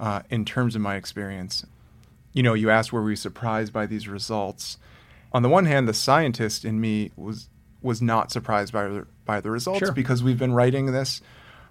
uh, 0.00 0.22
in 0.30 0.44
terms 0.44 0.74
of 0.74 0.80
my 0.82 0.96
experience. 0.96 1.64
You 2.32 2.42
know, 2.42 2.54
you 2.54 2.68
asked 2.70 2.92
were 2.92 3.02
we 3.02 3.14
surprised 3.16 3.72
by 3.72 3.86
these 3.86 4.08
results. 4.08 4.76
On 5.32 5.42
the 5.42 5.48
one 5.48 5.66
hand, 5.66 5.86
the 5.88 5.94
scientist 5.94 6.64
in 6.64 6.80
me 6.80 7.12
was 7.16 7.48
was 7.84 8.02
not 8.02 8.32
surprised 8.32 8.72
by 8.72 8.88
the, 8.88 9.06
by 9.24 9.40
the 9.40 9.50
results 9.50 9.80
Sure. 9.80 9.92
because 9.92 10.22
we've 10.22 10.38
been 10.38 10.52
writing 10.52 10.86
this 10.92 11.20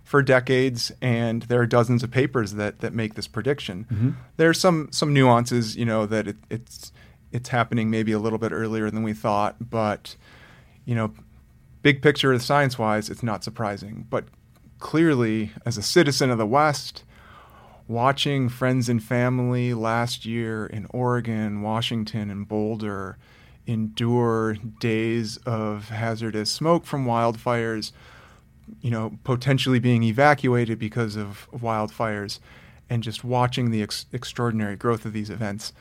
for 0.03 0.21
decades 0.21 0.91
and 1.01 1.43
there 1.43 1.61
are 1.61 1.65
dozens 1.65 2.03
of 2.03 2.11
papers 2.11 2.53
that, 2.53 2.79
that 2.81 2.93
make 2.93 3.15
this 3.15 3.27
prediction. 3.27 3.85
Mm-hmm. 3.91 4.09
There's 4.37 4.59
some 4.59 4.89
some 4.91 5.13
nuances, 5.13 5.75
you 5.75 5.85
know, 5.85 6.05
that 6.05 6.27
it, 6.27 6.37
it's 6.49 6.91
it's 7.31 7.49
happening 7.49 7.89
maybe 7.89 8.11
a 8.11 8.19
little 8.19 8.37
bit 8.39 8.51
earlier 8.51 8.89
than 8.91 9.01
we 9.03 9.13
thought, 9.13 9.69
but 9.69 10.15
you 10.85 10.93
know, 10.93 11.13
big 11.81 12.01
picture 12.01 12.37
science 12.39 12.77
wise, 12.77 13.09
it's 13.09 13.23
not 13.23 13.43
surprising. 13.43 14.05
But 14.09 14.25
clearly, 14.79 15.51
as 15.65 15.77
a 15.77 15.81
citizen 15.81 16.29
of 16.29 16.37
the 16.37 16.45
West, 16.45 17.03
watching 17.87 18.49
friends 18.49 18.89
and 18.89 19.01
family 19.01 19.73
last 19.73 20.25
year 20.25 20.65
in 20.65 20.85
Oregon, 20.91 21.61
Washington, 21.61 22.29
and 22.29 22.47
Boulder 22.47 23.17
endure 23.67 24.55
days 24.79 25.37
of 25.45 25.89
hazardous 25.89 26.51
smoke 26.51 26.85
from 26.85 27.05
wildfires, 27.05 27.91
you 28.81 28.91
know, 28.91 29.17
potentially 29.23 29.79
being 29.79 30.03
evacuated 30.03 30.79
because 30.79 31.15
of 31.15 31.47
wildfires, 31.53 32.39
and 32.89 33.03
just 33.03 33.23
watching 33.23 33.71
the 33.71 33.81
ex- 33.81 34.05
extraordinary 34.11 34.75
growth 34.75 35.05
of 35.05 35.13
these 35.13 35.29
events, 35.29 35.73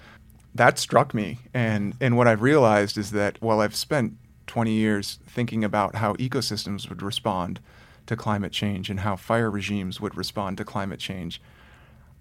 that 0.55 0.79
struck 0.79 1.15
me. 1.15 1.39
And 1.53 1.95
and 2.01 2.17
what 2.17 2.29
I've 2.29 2.43
realized 2.43 2.97
is 2.99 3.11
that 3.12 3.41
while 3.41 3.61
I've 3.61 3.77
spent 3.77 4.17
20 4.47 4.73
years 4.73 5.19
thinking 5.27 5.65
about 5.65 5.97
how 5.97 6.15
ecosystems 6.15 6.89
would 6.89 7.03
respond 7.03 7.61
to 8.07 8.17
climate 8.17 8.53
change 8.53 8.91
and 8.91 9.01
how 9.01 9.17
fire 9.17 9.51
regimes 9.51 10.01
would 10.01 10.17
respond 10.17 10.59
to 10.59 10.65
climate 10.65 11.01
change, 11.01 11.41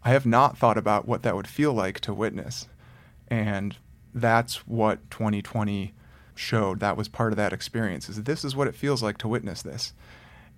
I 0.03 0.09
have 0.11 0.25
not 0.25 0.57
thought 0.57 0.77
about 0.77 1.07
what 1.07 1.23
that 1.23 1.35
would 1.35 1.47
feel 1.47 1.73
like 1.73 1.99
to 2.01 2.13
witness. 2.13 2.67
And 3.27 3.75
that's 4.13 4.67
what 4.67 5.09
2020 5.11 5.93
showed. 6.35 6.79
That 6.79 6.97
was 6.97 7.07
part 7.07 7.33
of 7.33 7.37
that 7.37 7.53
experience. 7.53 8.09
Is 8.09 8.23
this 8.23 8.43
is 8.43 8.55
what 8.55 8.67
it 8.67 8.75
feels 8.75 9.03
like 9.03 9.17
to 9.19 9.27
witness 9.27 9.61
this. 9.61 9.93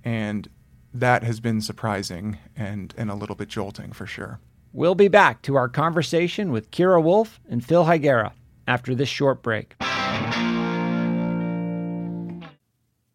And 0.04 0.50
that 0.94 1.24
has 1.24 1.40
been 1.40 1.62
surprising 1.62 2.38
and, 2.56 2.94
and 2.98 3.10
a 3.10 3.16
little 3.16 3.36
bit 3.36 3.50
jolting 3.50 3.92
for 3.92 4.06
sure. 4.06 4.40
We'll 4.72 4.96
be 4.96 5.08
back 5.08 5.42
to 5.44 5.56
our 5.56 5.70
conversation 5.70 6.52
with 6.52 6.72
Kyra 6.72 7.02
Wolf 7.02 7.40
and 7.50 7.64
Phil 7.64 7.86
Higuera 7.86 8.32
after 8.68 8.96
this 8.96 9.10
short 9.10 9.44
break. 9.44 9.76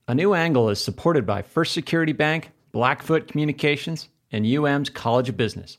A 0.09 0.14
New 0.14 0.35
Angle 0.35 0.71
is 0.71 0.83
supported 0.83 1.26
by 1.26 1.42
First 1.42 1.75
Security 1.75 2.12
Bank, 2.12 2.50
Blackfoot 2.73 3.28
Communications, 3.28 4.09
and 4.33 4.47
UM's 4.47 4.88
College 4.88 5.28
of 5.28 5.37
Business. 5.37 5.78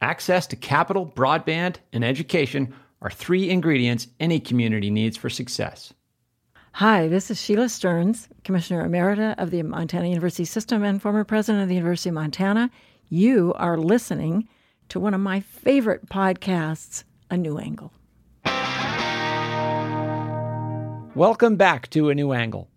Access 0.00 0.46
to 0.48 0.56
capital, 0.56 1.06
broadband, 1.06 1.76
and 1.92 2.04
education 2.04 2.74
are 3.02 3.10
three 3.10 3.48
ingredients 3.48 4.08
any 4.18 4.38
community 4.38 4.90
needs 4.90 5.16
for 5.16 5.30
success. 5.30 5.94
Hi, 6.72 7.08
this 7.08 7.30
is 7.30 7.40
Sheila 7.40 7.68
Stearns, 7.68 8.28
Commissioner 8.44 8.86
Emerita 8.86 9.34
of 9.38 9.50
the 9.50 9.62
Montana 9.62 10.06
University 10.06 10.44
System 10.44 10.84
and 10.84 11.00
former 11.00 11.24
president 11.24 11.62
of 11.62 11.68
the 11.68 11.74
University 11.74 12.10
of 12.10 12.14
Montana. 12.14 12.70
You 13.08 13.54
are 13.54 13.78
listening 13.78 14.48
to 14.90 15.00
one 15.00 15.14
of 15.14 15.20
my 15.20 15.40
favorite 15.40 16.08
podcasts, 16.10 17.04
A 17.30 17.36
New 17.36 17.58
Angle. 17.58 17.92
Welcome 21.14 21.56
back 21.56 21.88
to 21.90 22.10
A 22.10 22.14
New 22.14 22.32
Angle. 22.32 22.68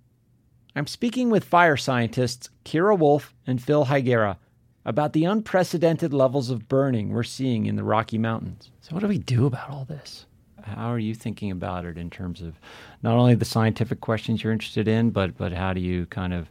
I'm 0.76 0.88
speaking 0.88 1.30
with 1.30 1.44
fire 1.44 1.78
scientists 1.78 2.50
Kyra 2.66 2.98
Wolf 2.98 3.34
and 3.46 3.62
Phil 3.62 3.86
Higuera 3.86 4.38
about 4.86 5.14
the 5.14 5.26
unprecedented 5.26 6.14
levels 6.14 6.50
of 6.50 6.68
burning 6.68 7.10
we're 7.10 7.24
seeing 7.24 7.66
in 7.66 7.76
the 7.76 7.84
Rocky 7.84 8.18
Mountains. 8.18 8.70
So, 8.82 8.94
what 8.94 9.00
do 9.02 9.08
we 9.08 9.18
do 9.18 9.46
about 9.46 9.70
all 9.70 9.86
this? 9.86 10.26
How 10.64 10.88
are 10.92 11.00
you 11.00 11.14
thinking 11.14 11.52
about 11.52 11.84
it 11.86 11.98
in 11.98 12.10
terms 12.10 12.42
of 12.42 12.54
not 13.02 13.16
only 13.18 13.36
the 13.36 13.44
scientific 13.46 14.00
questions 14.02 14.44
you're 14.44 14.54
interested 14.54 14.88
in, 14.88 15.10
but 15.12 15.38
but 15.38 15.52
how 15.54 15.74
do 15.74 15.82
you 15.82 16.06
kind 16.08 16.34
of 16.34 16.48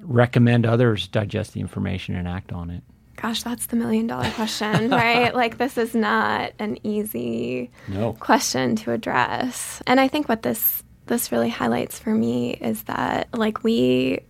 recommend 0.00 0.66
others 0.66 1.06
digest 1.08 1.52
the 1.54 1.60
information 1.60 2.14
and 2.16 2.26
act 2.26 2.52
on 2.52 2.70
it? 2.70 2.82
Gosh, 3.16 3.42
that's 3.42 3.66
the 3.66 3.76
million 3.76 4.06
dollar 4.06 4.30
question, 4.30 4.90
right? 4.90 5.34
like, 5.34 5.58
this 5.58 5.76
is 5.78 5.94
not 5.94 6.52
an 6.58 6.78
easy 6.84 7.70
No. 7.88 8.14
question 8.14 8.74
to 8.76 8.92
address. 8.92 9.82
And 9.86 10.00
I 10.00 10.08
think 10.08 10.28
what 10.28 10.42
this 10.42 10.82
this 11.06 11.30
really 11.32 11.50
highlights 11.50 11.98
for 11.98 12.10
me 12.14 12.52
is 12.54 12.84
that 12.84 13.28
like 13.34 13.62
we 13.64 14.20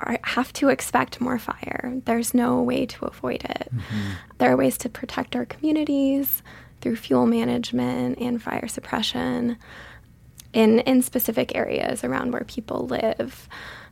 are, 0.00 0.18
have 0.22 0.52
to 0.54 0.68
expect 0.68 1.20
more 1.20 1.38
fire. 1.38 2.00
There's 2.04 2.34
no 2.34 2.62
way 2.62 2.86
to 2.86 3.06
avoid 3.06 3.44
it. 3.44 3.72
There 4.38 4.52
are 4.52 4.56
ways 4.56 4.78
to 4.78 4.88
protect 4.88 5.34
our 5.36 5.46
communities 5.46 6.42
through 6.80 6.96
fuel 6.96 7.26
management 7.26 8.18
and 8.18 8.42
fire 8.42 8.68
suppression 8.68 9.56
in 10.52 10.80
in 10.80 11.02
specific 11.02 11.54
areas 11.54 12.04
around 12.04 12.32
where 12.32 12.44
people 12.44 12.86
live. 12.86 13.48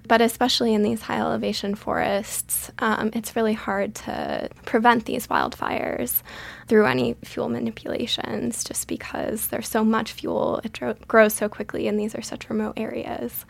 But 0.06 0.20
especially 0.20 0.74
in 0.74 0.82
these 0.82 1.00
high 1.00 1.18
elevation 1.18 1.74
forests, 1.74 2.70
um, 2.78 3.10
it's 3.14 3.34
really 3.34 3.54
hard 3.54 3.94
to 3.94 4.50
prevent 4.66 5.06
these 5.06 5.28
wildfires 5.28 6.20
through 6.68 6.84
any 6.84 7.14
fuel 7.24 7.48
manipulations 7.48 8.64
just 8.64 8.86
because 8.86 9.46
there's 9.46 9.68
so 9.68 9.82
much 9.82 10.12
fuel, 10.12 10.60
it 10.62 10.74
dro- 10.74 10.96
grows 11.08 11.32
so 11.32 11.48
quickly, 11.48 11.88
and 11.88 11.98
these 11.98 12.14
are 12.14 12.20
such 12.20 12.50
remote 12.50 12.74
areas. 12.76 13.46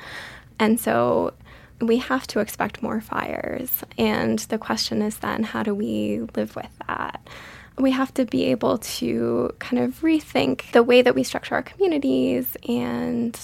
And 0.60 0.78
so 0.78 1.34
we 1.80 1.98
have 1.98 2.26
to 2.28 2.40
expect 2.40 2.82
more 2.82 3.00
fires. 3.00 3.82
And 3.98 4.38
the 4.40 4.58
question 4.58 5.02
is 5.02 5.18
then, 5.18 5.42
how 5.42 5.62
do 5.62 5.74
we 5.74 6.20
live 6.36 6.54
with 6.56 6.70
that? 6.86 7.28
We 7.78 7.90
have 7.90 8.14
to 8.14 8.24
be 8.24 8.44
able 8.46 8.78
to 8.78 9.50
kind 9.58 9.82
of 9.82 10.00
rethink 10.00 10.70
the 10.70 10.82
way 10.82 11.02
that 11.02 11.14
we 11.14 11.24
structure 11.24 11.56
our 11.56 11.62
communities 11.62 12.56
and 12.68 13.38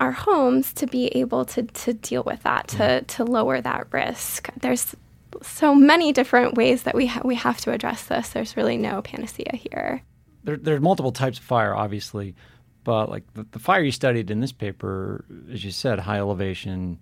our 0.00 0.12
homes 0.12 0.72
to 0.74 0.86
be 0.86 1.08
able 1.08 1.44
to, 1.44 1.62
to 1.62 1.92
deal 1.92 2.22
with 2.24 2.42
that, 2.42 2.68
to, 2.68 2.76
mm-hmm. 2.78 3.06
to 3.06 3.24
lower 3.24 3.60
that 3.60 3.86
risk. 3.92 4.48
There's 4.60 4.96
so 5.42 5.74
many 5.74 6.12
different 6.12 6.54
ways 6.54 6.82
that 6.82 6.94
we, 6.94 7.06
ha- 7.06 7.22
we 7.24 7.36
have 7.36 7.60
to 7.60 7.72
address 7.72 8.04
this. 8.04 8.30
There's 8.30 8.56
really 8.56 8.76
no 8.76 9.02
panacea 9.02 9.54
here. 9.54 10.02
There, 10.42 10.56
there's 10.56 10.80
multiple 10.80 11.12
types 11.12 11.38
of 11.38 11.44
fire, 11.44 11.74
obviously, 11.74 12.34
but 12.82 13.10
like 13.10 13.32
the, 13.34 13.46
the 13.52 13.58
fire 13.58 13.82
you 13.82 13.92
studied 13.92 14.30
in 14.30 14.40
this 14.40 14.52
paper, 14.52 15.24
as 15.52 15.64
you 15.64 15.70
said, 15.70 16.00
high 16.00 16.18
elevation 16.18 16.98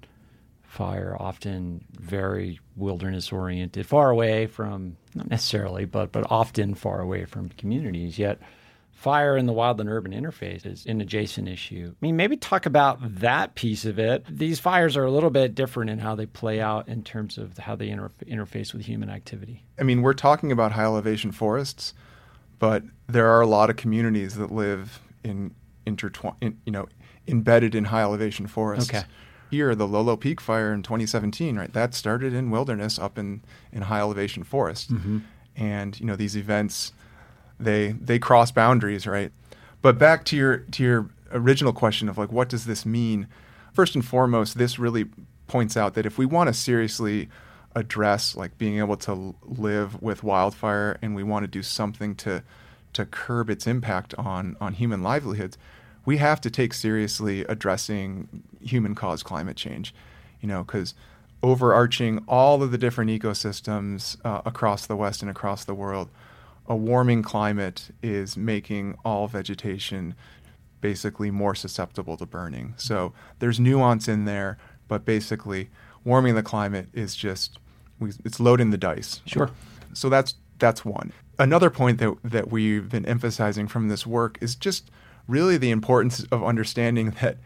fire, 0.68 1.16
often 1.18 1.84
very 1.98 2.60
wilderness 2.76 3.32
oriented, 3.32 3.86
far 3.86 4.10
away 4.10 4.46
from 4.46 4.96
not 5.14 5.28
necessarily, 5.28 5.84
but 5.84 6.12
but 6.12 6.30
often 6.30 6.74
far 6.74 7.00
away 7.00 7.24
from 7.24 7.48
communities. 7.50 8.18
Yet 8.18 8.38
fire 8.92 9.36
in 9.36 9.46
the 9.46 9.52
wild 9.52 9.80
and 9.80 9.88
urban 9.88 10.12
interface 10.12 10.66
is 10.66 10.84
an 10.86 11.00
adjacent 11.00 11.48
issue. 11.48 11.90
I 11.90 11.96
mean, 12.00 12.16
maybe 12.16 12.36
talk 12.36 12.66
about 12.66 12.98
that 13.20 13.54
piece 13.54 13.84
of 13.84 13.98
it. 13.98 14.24
These 14.28 14.60
fires 14.60 14.96
are 14.96 15.04
a 15.04 15.10
little 15.10 15.30
bit 15.30 15.54
different 15.54 15.90
in 15.90 16.00
how 16.00 16.14
they 16.14 16.26
play 16.26 16.60
out 16.60 16.88
in 16.88 17.02
terms 17.02 17.38
of 17.38 17.58
how 17.58 17.76
they 17.76 17.88
inter- 17.88 18.10
interface 18.26 18.72
with 18.72 18.84
human 18.84 19.08
activity. 19.08 19.64
I 19.78 19.84
mean, 19.84 20.02
we're 20.02 20.14
talking 20.14 20.52
about 20.52 20.72
high 20.72 20.82
elevation 20.82 21.32
forests, 21.32 21.94
but 22.58 22.82
there 23.06 23.28
are 23.28 23.40
a 23.40 23.46
lot 23.46 23.70
of 23.70 23.76
communities 23.76 24.34
that 24.34 24.50
live 24.50 25.00
in 25.22 25.54
intertwined, 25.86 26.36
in, 26.40 26.60
you 26.66 26.72
know, 26.72 26.88
embedded 27.26 27.74
in 27.74 27.84
high 27.84 28.02
elevation 28.02 28.46
forests. 28.46 28.90
Okay. 28.90 29.04
Here, 29.50 29.74
the 29.74 29.86
Lolo 29.86 30.16
Peak 30.16 30.40
fire 30.40 30.72
in 30.72 30.82
2017, 30.82 31.56
right? 31.56 31.72
That 31.72 31.94
started 31.94 32.34
in 32.34 32.50
wilderness 32.50 32.98
up 32.98 33.18
in, 33.18 33.42
in 33.72 33.82
high 33.82 34.00
elevation 34.00 34.44
forest. 34.44 34.92
Mm-hmm. 34.92 35.18
And, 35.56 35.98
you 35.98 36.06
know, 36.06 36.16
these 36.16 36.36
events 36.36 36.92
they 37.58 37.92
they 37.92 38.18
cross 38.18 38.50
boundaries, 38.50 39.06
right? 39.06 39.32
But 39.82 39.98
back 39.98 40.24
to 40.26 40.36
your 40.36 40.58
to 40.58 40.82
your 40.82 41.10
original 41.32 41.72
question 41.72 42.08
of 42.08 42.18
like 42.18 42.32
what 42.32 42.48
does 42.48 42.66
this 42.66 42.86
mean? 42.86 43.26
First 43.72 43.94
and 43.94 44.04
foremost, 44.04 44.58
this 44.58 44.78
really 44.78 45.06
points 45.46 45.76
out 45.76 45.94
that 45.94 46.06
if 46.06 46.18
we 46.18 46.26
want 46.26 46.48
to 46.48 46.54
seriously 46.54 47.28
address 47.74 48.34
like 48.34 48.56
being 48.58 48.78
able 48.78 48.96
to 48.96 49.34
live 49.44 50.00
with 50.02 50.22
wildfire 50.22 50.98
and 51.00 51.14
we 51.14 51.22
want 51.22 51.44
to 51.44 51.46
do 51.48 51.62
something 51.62 52.14
to 52.16 52.42
to 52.92 53.04
curb 53.04 53.50
its 53.50 53.66
impact 53.66 54.14
on 54.16 54.56
on 54.60 54.74
human 54.74 55.02
livelihoods, 55.02 55.58
we 56.08 56.16
have 56.16 56.40
to 56.40 56.48
take 56.48 56.72
seriously 56.72 57.42
addressing 57.50 58.42
human 58.62 58.94
caused 58.94 59.26
climate 59.26 59.58
change. 59.58 59.94
You 60.40 60.48
know, 60.48 60.64
because 60.64 60.94
overarching 61.42 62.24
all 62.26 62.62
of 62.62 62.70
the 62.70 62.78
different 62.78 63.10
ecosystems 63.10 64.16
uh, 64.24 64.40
across 64.46 64.86
the 64.86 64.96
West 64.96 65.20
and 65.20 65.30
across 65.30 65.66
the 65.66 65.74
world, 65.74 66.08
a 66.66 66.74
warming 66.74 67.22
climate 67.22 67.90
is 68.02 68.38
making 68.38 68.96
all 69.04 69.28
vegetation 69.28 70.14
basically 70.80 71.30
more 71.30 71.54
susceptible 71.54 72.16
to 72.16 72.24
burning. 72.24 72.72
So 72.78 73.12
there's 73.38 73.60
nuance 73.60 74.08
in 74.08 74.24
there, 74.24 74.56
but 74.88 75.04
basically, 75.04 75.68
warming 76.04 76.34
the 76.34 76.42
climate 76.42 76.88
is 76.94 77.16
just 77.16 77.58
it's 78.00 78.40
loading 78.40 78.70
the 78.70 78.78
dice. 78.78 79.20
Sure. 79.26 79.50
So 79.92 80.08
that's 80.08 80.36
that's 80.58 80.86
one. 80.86 81.12
Another 81.38 81.68
point 81.68 81.98
that 81.98 82.16
that 82.24 82.50
we've 82.50 82.88
been 82.88 83.04
emphasizing 83.04 83.68
from 83.68 83.88
this 83.88 84.06
work 84.06 84.38
is 84.40 84.54
just 84.54 84.90
really 85.28 85.56
the 85.56 85.70
importance 85.70 86.24
of 86.32 86.42
understanding 86.42 87.10
that 87.22 87.36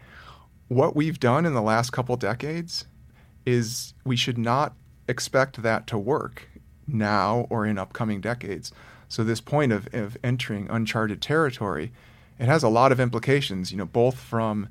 what 0.69 0.95
we've 0.95 1.19
done 1.19 1.45
in 1.45 1.53
the 1.53 1.61
last 1.61 1.91
couple 1.91 2.15
decades 2.15 2.85
is 3.45 3.93
we 4.05 4.15
should 4.15 4.37
not 4.37 4.73
expect 5.07 5.61
that 5.61 5.85
to 5.87 5.97
work 5.97 6.49
now 6.87 7.45
or 7.49 7.65
in 7.65 7.77
upcoming 7.77 8.21
decades. 8.21 8.71
So 9.07 9.23
this 9.23 9.41
point 9.41 9.71
of, 9.71 9.93
of 9.93 10.17
entering 10.23 10.67
uncharted 10.69 11.21
territory, 11.21 11.91
it 12.39 12.45
has 12.45 12.63
a 12.63 12.69
lot 12.69 12.91
of 12.91 12.99
implications. 12.99 13.71
You 13.71 13.77
know, 13.77 13.85
both 13.85 14.19
from 14.19 14.69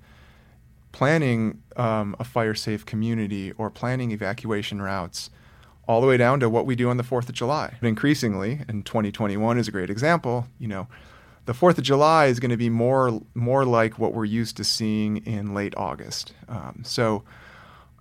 planning 0.91 1.63
um, 1.77 2.17
a 2.19 2.25
fire-safe 2.25 2.85
community 2.85 3.53
or 3.53 3.71
planning 3.71 4.11
evacuation 4.11 4.83
routes, 4.83 5.31
all 5.87 6.01
the 6.01 6.07
way 6.07 6.17
down 6.17 6.41
to 6.41 6.49
what 6.49 6.67
we 6.67 6.77
do 6.77 6.91
on 6.91 6.97
the 6.97 7.03
Fourth 7.03 7.29
of 7.29 7.35
July. 7.35 7.77
But 7.81 7.89
increasingly, 7.89 8.61
and 8.69 8.85
2021 8.85 9.59
is 9.59 9.69
a 9.69 9.71
great 9.71 9.91
example. 9.91 10.47
You 10.59 10.69
know, 10.69 10.89
the 11.45 11.55
Fourth 11.55 11.79
of 11.79 11.85
July 11.85 12.27
is 12.27 12.41
going 12.41 12.51
to 12.51 12.57
be 12.57 12.71
more 12.71 13.21
more 13.35 13.65
like 13.65 13.99
what 13.99 14.15
we're 14.15 14.25
used 14.25 14.57
to 14.59 14.65
seeing 14.65 15.19
in 15.19 15.55
late 15.55 15.75
August. 15.77 16.33
Um, 16.49 16.83
so 16.85 17.25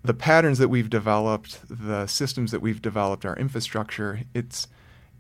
the 0.04 0.14
patterns 0.14 0.58
that 0.58 0.70
we've 0.70 0.90
developed, 0.90 1.60
the 1.70 2.08
systems 2.08 2.52
that 2.52 2.62
we've 2.62 2.82
developed, 2.82 3.26
our 3.26 3.36
infrastructure, 3.36 4.22
it's 4.34 4.68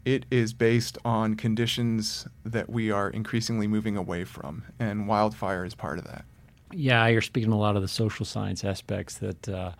it 0.04 0.26
is 0.32 0.54
based 0.54 0.98
on 1.06 1.36
conditions 1.36 2.28
that 2.44 2.70
we 2.70 2.90
are 2.90 3.10
increasingly 3.10 3.68
moving 3.68 3.96
away 3.96 4.24
from, 4.24 4.64
and 4.80 5.08
wildfire 5.08 5.64
is 5.64 5.76
part 5.76 6.00
of 6.00 6.06
that. 6.06 6.26
Yeah, 6.72 7.06
you're 7.08 7.22
speaking 7.22 7.52
a 7.52 7.58
lot 7.58 7.76
of 7.76 7.82
the 7.82 7.88
social 7.88 8.26
science 8.26 8.64
aspects 8.64 9.16
that 9.16 9.50
uh, 9.50 9.74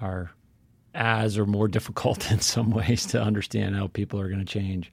are 0.00 0.32
as 0.94 1.38
or 1.38 1.46
more 1.46 1.68
difficult 1.78 2.30
in 2.30 2.40
some 2.40 2.70
ways 2.70 3.06
to 3.06 3.22
understand 3.22 3.76
how 3.76 3.88
people 3.88 4.20
are 4.20 4.28
going 4.28 4.44
to 4.44 4.44
change. 4.44 4.92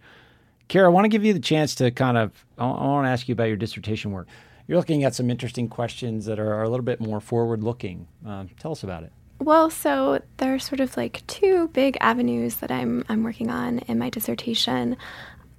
Kyra, 0.69 0.85
I 0.85 0.89
want 0.89 1.05
to 1.05 1.09
give 1.09 1.25
you 1.25 1.33
the 1.33 1.39
chance 1.39 1.75
to 1.75 1.89
kind 1.89 2.17
of, 2.17 2.45
I 2.57 2.65
want 2.65 3.05
to 3.05 3.09
ask 3.09 3.27
you 3.27 3.33
about 3.33 3.45
your 3.45 3.57
dissertation 3.57 4.11
work. 4.11 4.27
You're 4.67 4.77
looking 4.77 5.03
at 5.03 5.15
some 5.15 5.31
interesting 5.31 5.67
questions 5.67 6.27
that 6.27 6.39
are, 6.39 6.61
a 6.61 6.69
little 6.69 6.85
bit 6.85 7.01
more 7.01 7.19
forward 7.19 7.63
looking. 7.63 8.07
Um, 8.23 8.49
tell 8.59 8.71
us 8.71 8.83
about 8.83 9.01
it. 9.01 9.11
Well, 9.39 9.71
so 9.71 10.21
there 10.37 10.53
are 10.53 10.59
sort 10.59 10.79
of 10.79 10.95
like 10.95 11.25
two 11.25 11.69
big 11.69 11.97
avenues 12.01 12.57
that 12.57 12.69
I'm 12.71 13.05
I'm 13.07 13.23
working 13.23 13.49
on 13.49 13.79
in 13.79 13.97
my 13.97 14.09
dissertation. 14.09 14.97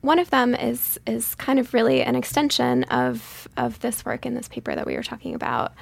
One 0.02 0.18
of 0.18 0.30
them 0.30 0.54
is 0.54 1.00
is 1.06 1.34
kind 1.36 1.58
of 1.58 1.72
really 1.72 2.02
an 2.02 2.14
extension 2.14 2.84
of 2.84 3.48
of 3.56 3.80
this 3.80 4.04
work 4.04 4.26
in 4.26 4.34
this 4.34 4.48
paper 4.48 4.74
that 4.74 4.86
we 4.86 4.96
were 4.96 5.02
talking 5.02 5.34
about, 5.34 5.72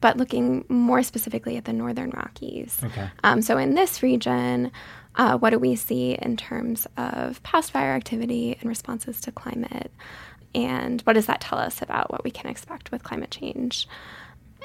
but 0.00 0.16
looking 0.16 0.64
more 0.68 1.02
specifically 1.02 1.58
at 1.58 1.66
the 1.66 1.72
Northern 1.74 2.10
Rockies. 2.10 2.80
Okay. 2.82 3.10
Um, 3.22 3.42
so 3.42 3.58
in 3.58 3.74
this 3.74 4.02
region, 4.02 4.72
uh, 5.16 5.38
what 5.38 5.50
do 5.50 5.58
we 5.58 5.76
see 5.76 6.12
in 6.20 6.36
terms 6.36 6.86
of 6.96 7.42
past 7.42 7.70
fire 7.70 7.92
activity 7.92 8.56
and 8.60 8.68
responses 8.68 9.20
to 9.22 9.32
climate, 9.32 9.90
and 10.54 11.00
what 11.02 11.14
does 11.14 11.26
that 11.26 11.40
tell 11.40 11.58
us 11.58 11.82
about 11.82 12.10
what 12.10 12.24
we 12.24 12.30
can 12.30 12.50
expect 12.50 12.90
with 12.90 13.02
climate 13.02 13.30
change? 13.30 13.88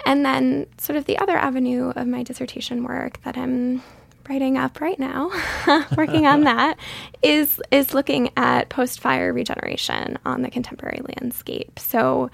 And 0.05 0.25
then, 0.25 0.67
sort 0.77 0.97
of, 0.97 1.05
the 1.05 1.17
other 1.17 1.37
avenue 1.37 1.91
of 1.95 2.07
my 2.07 2.23
dissertation 2.23 2.83
work 2.83 3.21
that 3.23 3.37
I'm 3.37 3.81
writing 4.29 4.57
up 4.57 4.81
right 4.81 4.99
now, 4.99 5.31
working 5.97 6.25
on 6.25 6.43
that, 6.45 6.77
is 7.21 7.61
is 7.71 7.93
looking 7.93 8.29
at 8.37 8.69
post 8.69 8.99
fire 8.99 9.33
regeneration 9.33 10.17
on 10.25 10.41
the 10.41 10.51
contemporary 10.51 11.01
landscape. 11.19 11.79
So, 11.79 12.29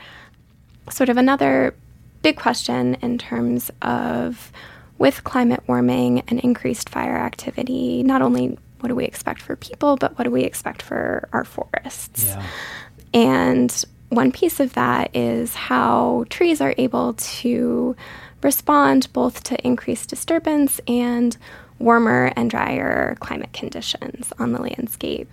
sort 0.90 1.10
of 1.10 1.18
another 1.18 1.74
big 2.22 2.38
question 2.38 2.96
in 3.02 3.18
terms 3.18 3.70
of 3.82 4.52
with 4.98 5.24
climate 5.24 5.64
warming 5.68 6.22
and 6.28 6.40
increased 6.40 6.90
fire 6.90 7.18
activity, 7.18 8.04
not 8.04 8.22
only 8.22 8.58
what 8.80 8.90
do 8.90 8.96
we 8.96 9.06
expect 9.06 9.42
for 9.42 9.56
people, 9.56 9.96
but 9.96 10.18
what 10.18 10.26
do 10.26 10.32
we 10.32 10.44
expect 10.44 10.82
for 10.82 11.30
our 11.32 11.46
forests? 11.46 12.26
Yeah. 12.26 12.46
And 13.14 13.86
one 14.10 14.32
piece 14.32 14.60
of 14.60 14.74
that 14.74 15.16
is 15.16 15.56
how 15.56 16.26
trees 16.30 16.62
are 16.62 16.76
able 16.78 17.14
to 17.14 17.96
respond 18.42 19.12
both 19.14 19.44
to 19.44 19.66
increased 19.66 20.10
disturbance 20.10 20.80
and 20.88 21.38
warmer 21.80 22.32
and 22.36 22.50
drier 22.50 23.16
climate 23.20 23.54
conditions 23.54 24.32
on 24.38 24.52
the 24.52 24.62
landscape. 24.62 25.30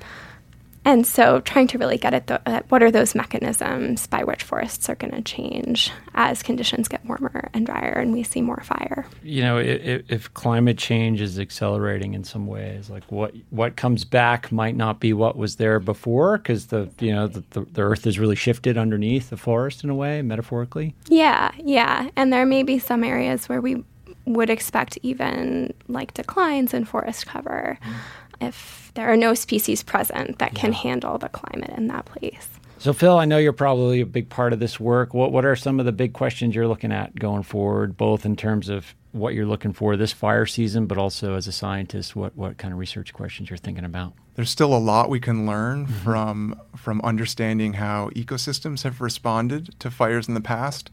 And 0.84 1.06
so, 1.06 1.40
trying 1.40 1.66
to 1.68 1.78
really 1.78 1.98
get 1.98 2.14
at, 2.14 2.26
the, 2.26 2.48
at 2.48 2.70
what 2.70 2.82
are 2.82 2.90
those 2.90 3.14
mechanisms 3.14 4.06
by 4.06 4.24
which 4.24 4.42
forests 4.42 4.88
are 4.88 4.94
going 4.94 5.12
to 5.12 5.20
change 5.20 5.90
as 6.14 6.42
conditions 6.42 6.88
get 6.88 7.04
warmer 7.04 7.50
and 7.52 7.66
drier 7.66 7.92
and 7.92 8.12
we 8.12 8.22
see 8.22 8.40
more 8.40 8.62
fire. 8.62 9.06
You 9.22 9.42
know, 9.42 9.58
if, 9.58 10.10
if, 10.10 10.32
climate 10.34 10.78
change 10.78 11.20
is 11.20 11.38
accelerating 11.38 12.14
in 12.14 12.24
some 12.24 12.46
ways, 12.46 12.88
like 12.88 13.04
what 13.12 13.34
what 13.50 13.76
comes 13.76 14.04
back 14.04 14.50
might 14.50 14.74
not 14.74 15.00
be 15.00 15.12
what 15.12 15.36
was 15.36 15.56
there 15.56 15.80
before, 15.80 16.38
because 16.38 16.66
the 16.66 16.88
you 16.98 17.12
know 17.12 17.26
the, 17.26 17.44
the, 17.50 17.60
the 17.72 17.82
earth 17.82 18.04
has 18.04 18.18
really 18.18 18.36
shifted 18.36 18.78
underneath 18.78 19.28
the 19.28 19.36
forest 19.36 19.84
in 19.84 19.90
a 19.90 19.94
way, 19.94 20.22
metaphorically. 20.22 20.94
Yeah, 21.08 21.50
yeah, 21.58 22.08
and 22.16 22.32
there 22.32 22.46
may 22.46 22.62
be 22.62 22.78
some 22.78 23.04
areas 23.04 23.48
where 23.48 23.60
we 23.60 23.84
would 24.24 24.48
expect 24.48 24.98
even 25.02 25.74
like 25.88 26.14
declines 26.14 26.72
in 26.72 26.84
forest 26.86 27.26
cover. 27.26 27.78
Mm 27.82 27.94
if 28.40 28.90
there 28.94 29.12
are 29.12 29.16
no 29.16 29.34
species 29.34 29.82
present 29.82 30.38
that 30.38 30.54
can 30.54 30.72
yeah. 30.72 30.78
handle 30.78 31.18
the 31.18 31.28
climate 31.28 31.72
in 31.76 31.86
that 31.88 32.06
place. 32.06 32.48
So, 32.78 32.94
Phil, 32.94 33.18
I 33.18 33.26
know 33.26 33.36
you're 33.36 33.52
probably 33.52 34.00
a 34.00 34.06
big 34.06 34.30
part 34.30 34.54
of 34.54 34.58
this 34.58 34.80
work. 34.80 35.12
What 35.12 35.32
what 35.32 35.44
are 35.44 35.54
some 35.54 35.78
of 35.78 35.86
the 35.86 35.92
big 35.92 36.14
questions 36.14 36.54
you're 36.54 36.66
looking 36.66 36.92
at 36.92 37.14
going 37.14 37.42
forward, 37.42 37.98
both 37.98 38.24
in 38.24 38.36
terms 38.36 38.70
of 38.70 38.94
what 39.12 39.34
you're 39.34 39.44
looking 39.44 39.72
for 39.74 39.96
this 39.96 40.12
fire 40.12 40.46
season, 40.46 40.86
but 40.86 40.96
also 40.96 41.34
as 41.34 41.46
a 41.46 41.52
scientist, 41.52 42.16
what 42.16 42.34
what 42.36 42.56
kind 42.56 42.72
of 42.72 42.78
research 42.78 43.12
questions 43.12 43.50
you're 43.50 43.58
thinking 43.58 43.84
about? 43.84 44.14
There's 44.34 44.48
still 44.48 44.74
a 44.74 44.78
lot 44.78 45.10
we 45.10 45.20
can 45.20 45.46
learn 45.46 45.86
mm-hmm. 45.86 46.04
from 46.04 46.60
from 46.74 47.02
understanding 47.02 47.74
how 47.74 48.08
ecosystems 48.10 48.82
have 48.84 49.02
responded 49.02 49.78
to 49.80 49.90
fires 49.90 50.26
in 50.26 50.32
the 50.32 50.40
past. 50.40 50.90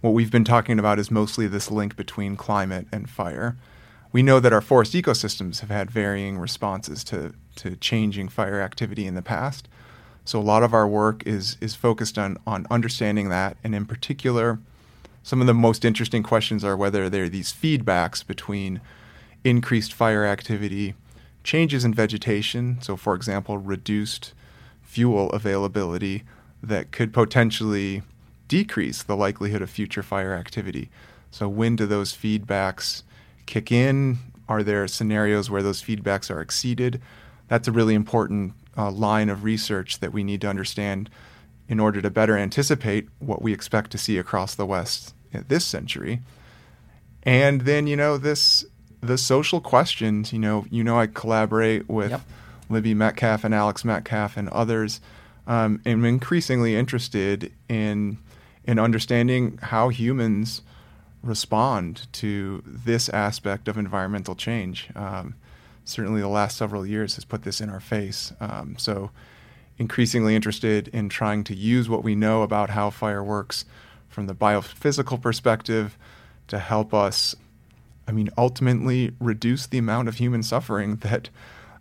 what 0.00 0.10
we've 0.10 0.30
been 0.30 0.44
talking 0.44 0.78
about 0.80 0.98
is 0.98 1.10
mostly 1.10 1.46
this 1.46 1.70
link 1.70 1.94
between 1.94 2.34
climate 2.34 2.88
and 2.90 3.08
fire. 3.08 3.56
We 4.12 4.22
know 4.22 4.40
that 4.40 4.52
our 4.52 4.60
forest 4.60 4.92
ecosystems 4.92 5.60
have 5.60 5.70
had 5.70 5.90
varying 5.90 6.38
responses 6.38 7.04
to, 7.04 7.32
to 7.56 7.76
changing 7.76 8.28
fire 8.28 8.60
activity 8.60 9.06
in 9.06 9.14
the 9.14 9.22
past. 9.22 9.68
So 10.24 10.38
a 10.38 10.42
lot 10.42 10.62
of 10.62 10.74
our 10.74 10.86
work 10.86 11.26
is 11.26 11.56
is 11.60 11.74
focused 11.74 12.18
on 12.18 12.36
on 12.46 12.66
understanding 12.70 13.30
that, 13.30 13.56
and 13.64 13.74
in 13.74 13.86
particular, 13.86 14.58
some 15.22 15.40
of 15.40 15.46
the 15.46 15.54
most 15.54 15.84
interesting 15.84 16.22
questions 16.22 16.64
are 16.64 16.76
whether 16.76 17.08
there 17.08 17.24
are 17.24 17.28
these 17.28 17.52
feedbacks 17.52 18.26
between 18.26 18.80
increased 19.44 19.92
fire 19.92 20.24
activity, 20.24 20.94
changes 21.42 21.84
in 21.84 21.94
vegetation. 21.94 22.78
So, 22.80 22.96
for 22.96 23.14
example, 23.14 23.58
reduced 23.58 24.34
fuel 24.82 25.30
availability 25.30 26.24
that 26.62 26.92
could 26.92 27.12
potentially 27.12 28.02
decrease 28.48 29.02
the 29.02 29.16
likelihood 29.16 29.62
of 29.62 29.70
future 29.70 30.02
fire 30.02 30.34
activity. 30.34 30.90
So, 31.30 31.48
when 31.48 31.76
do 31.76 31.86
those 31.86 32.12
feedbacks 32.12 33.02
kick 33.50 33.70
in? 33.72 34.18
Are 34.48 34.62
there 34.62 34.86
scenarios 34.88 35.50
where 35.50 35.62
those 35.62 35.82
feedbacks 35.82 36.30
are 36.30 36.40
exceeded? 36.40 37.02
That's 37.48 37.68
a 37.68 37.72
really 37.72 37.94
important 37.94 38.54
uh, 38.76 38.90
line 38.90 39.28
of 39.28 39.44
research 39.44 39.98
that 39.98 40.12
we 40.12 40.24
need 40.24 40.40
to 40.42 40.48
understand 40.48 41.10
in 41.68 41.78
order 41.78 42.00
to 42.00 42.10
better 42.10 42.36
anticipate 42.36 43.08
what 43.18 43.42
we 43.42 43.52
expect 43.52 43.90
to 43.92 43.98
see 43.98 44.18
across 44.18 44.54
the 44.54 44.66
West 44.66 45.14
this 45.32 45.64
century. 45.64 46.20
And 47.22 47.62
then, 47.62 47.86
you 47.86 47.96
know, 47.96 48.16
this 48.16 48.64
the 49.00 49.18
social 49.18 49.60
questions, 49.60 50.32
you 50.32 50.38
know, 50.38 50.66
you 50.70 50.84
know 50.84 50.98
I 50.98 51.06
collaborate 51.06 51.88
with 51.88 52.10
yep. 52.10 52.20
Libby 52.68 52.94
Metcalf 52.94 53.44
and 53.44 53.54
Alex 53.54 53.84
Metcalf 53.84 54.36
and 54.36 54.48
others. 54.50 55.00
Um, 55.46 55.80
I'm 55.86 56.04
increasingly 56.04 56.76
interested 56.76 57.52
in 57.68 58.18
in 58.64 58.78
understanding 58.78 59.58
how 59.62 59.88
humans 59.88 60.62
respond 61.22 62.06
to 62.12 62.62
this 62.66 63.08
aspect 63.10 63.68
of 63.68 63.76
environmental 63.76 64.34
change. 64.34 64.88
Um, 64.94 65.34
certainly, 65.84 66.20
the 66.20 66.28
last 66.28 66.56
several 66.56 66.86
years 66.86 67.16
has 67.16 67.24
put 67.24 67.42
this 67.42 67.60
in 67.60 67.68
our 67.68 67.80
face. 67.80 68.32
Um, 68.40 68.76
so, 68.78 69.10
increasingly 69.78 70.34
interested 70.34 70.88
in 70.88 71.08
trying 71.08 71.44
to 71.44 71.54
use 71.54 71.88
what 71.88 72.04
we 72.04 72.14
know 72.14 72.42
about 72.42 72.70
how 72.70 72.90
fire 72.90 73.24
works 73.24 73.64
from 74.08 74.26
the 74.26 74.34
biophysical 74.34 75.20
perspective 75.20 75.96
to 76.48 76.58
help 76.58 76.92
us, 76.92 77.34
I 78.06 78.12
mean, 78.12 78.28
ultimately 78.36 79.12
reduce 79.20 79.66
the 79.66 79.78
amount 79.78 80.08
of 80.08 80.16
human 80.16 80.42
suffering 80.42 80.96
that 81.02 81.30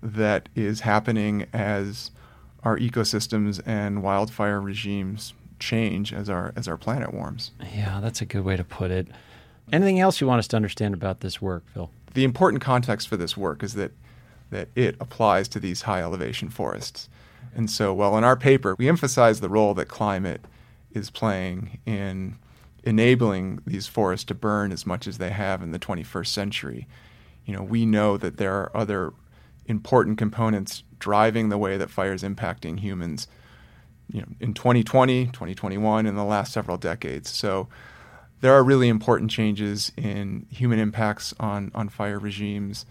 that 0.01 0.47
is 0.55 0.81
happening 0.81 1.45
as 1.51 2.11
our 2.63 2.77
ecosystems 2.77 3.61
and 3.65 4.01
wildfire 4.01 4.61
regimes 4.61 5.33
change 5.59 6.13
as 6.13 6.29
our 6.29 6.53
as 6.55 6.67
our 6.67 6.77
planet 6.77 7.13
warms. 7.13 7.51
Yeah, 7.73 7.99
that's 8.01 8.21
a 8.21 8.25
good 8.25 8.45
way 8.45 8.55
to 8.55 8.63
put 8.63 8.91
it. 8.91 9.07
Anything 9.71 9.99
else 9.99 10.19
you 10.21 10.27
want 10.27 10.39
us 10.39 10.47
to 10.49 10.55
understand 10.55 10.93
about 10.93 11.21
this 11.21 11.41
work, 11.41 11.63
Phil? 11.73 11.89
The 12.13 12.23
important 12.23 12.61
context 12.61 13.07
for 13.07 13.17
this 13.17 13.37
work 13.37 13.63
is 13.63 13.73
that 13.75 13.91
that 14.51 14.67
it 14.75 14.95
applies 14.99 15.47
to 15.47 15.59
these 15.59 15.83
high 15.83 16.01
elevation 16.01 16.49
forests. 16.49 17.07
And 17.55 17.69
so, 17.69 17.93
well, 17.93 18.17
in 18.17 18.23
our 18.23 18.35
paper, 18.35 18.75
we 18.77 18.89
emphasize 18.89 19.41
the 19.41 19.49
role 19.49 19.73
that 19.75 19.87
climate 19.87 20.41
is 20.91 21.09
playing 21.09 21.79
in 21.85 22.37
enabling 22.83 23.61
these 23.65 23.87
forests 23.87 24.25
to 24.25 24.33
burn 24.33 24.71
as 24.71 24.85
much 24.85 25.07
as 25.07 25.17
they 25.17 25.29
have 25.29 25.61
in 25.61 25.71
the 25.71 25.79
21st 25.79 26.27
century. 26.27 26.87
You 27.45 27.55
know, 27.55 27.63
we 27.63 27.85
know 27.85 28.17
that 28.17 28.37
there 28.37 28.55
are 28.55 28.75
other 28.75 29.13
important 29.65 30.17
components 30.17 30.83
driving 30.97 31.49
the 31.49 31.57
way 31.57 31.77
that 31.77 31.89
fire 31.89 32.13
is 32.13 32.23
impacting 32.23 32.79
humans 32.79 33.27
you 34.11 34.21
know, 34.21 34.27
in 34.39 34.53
2020, 34.53 35.27
2021, 35.27 36.05
in 36.05 36.15
the 36.15 36.23
last 36.23 36.51
several 36.51 36.77
decades. 36.77 37.29
So 37.29 37.67
there 38.41 38.53
are 38.53 38.63
really 38.63 38.87
important 38.87 39.31
changes 39.31 39.91
in 39.97 40.45
human 40.49 40.79
impacts 40.79 41.33
on, 41.39 41.71
on 41.75 41.89
fire 41.89 42.19
regimes. 42.19 42.85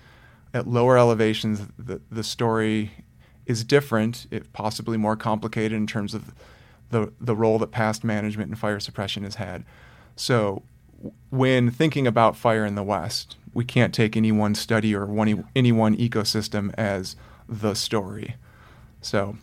At 0.52 0.66
lower 0.66 0.98
elevations, 0.98 1.68
the, 1.78 2.00
the 2.10 2.24
story 2.24 2.90
is 3.46 3.64
different, 3.64 4.26
if 4.30 4.52
possibly 4.52 4.96
more 4.96 5.16
complicated 5.16 5.72
in 5.72 5.86
terms 5.86 6.14
of 6.14 6.34
the, 6.90 7.12
the 7.20 7.34
role 7.34 7.58
that 7.58 7.70
past 7.70 8.04
management 8.04 8.50
and 8.50 8.58
fire 8.58 8.80
suppression 8.80 9.24
has 9.24 9.36
had. 9.36 9.64
So, 10.16 10.62
when 11.30 11.70
thinking 11.70 12.06
about 12.06 12.36
fire 12.36 12.64
in 12.66 12.74
the 12.74 12.82
West, 12.82 13.36
we 13.54 13.64
can't 13.64 13.94
take 13.94 14.16
any 14.16 14.32
one 14.32 14.54
study 14.54 14.94
or 14.94 15.06
one, 15.06 15.48
any 15.54 15.72
one 15.72 15.96
ecosystem 15.96 16.74
as 16.76 17.14
the 17.48 17.74
story. 17.74 18.34
So, 19.00 19.36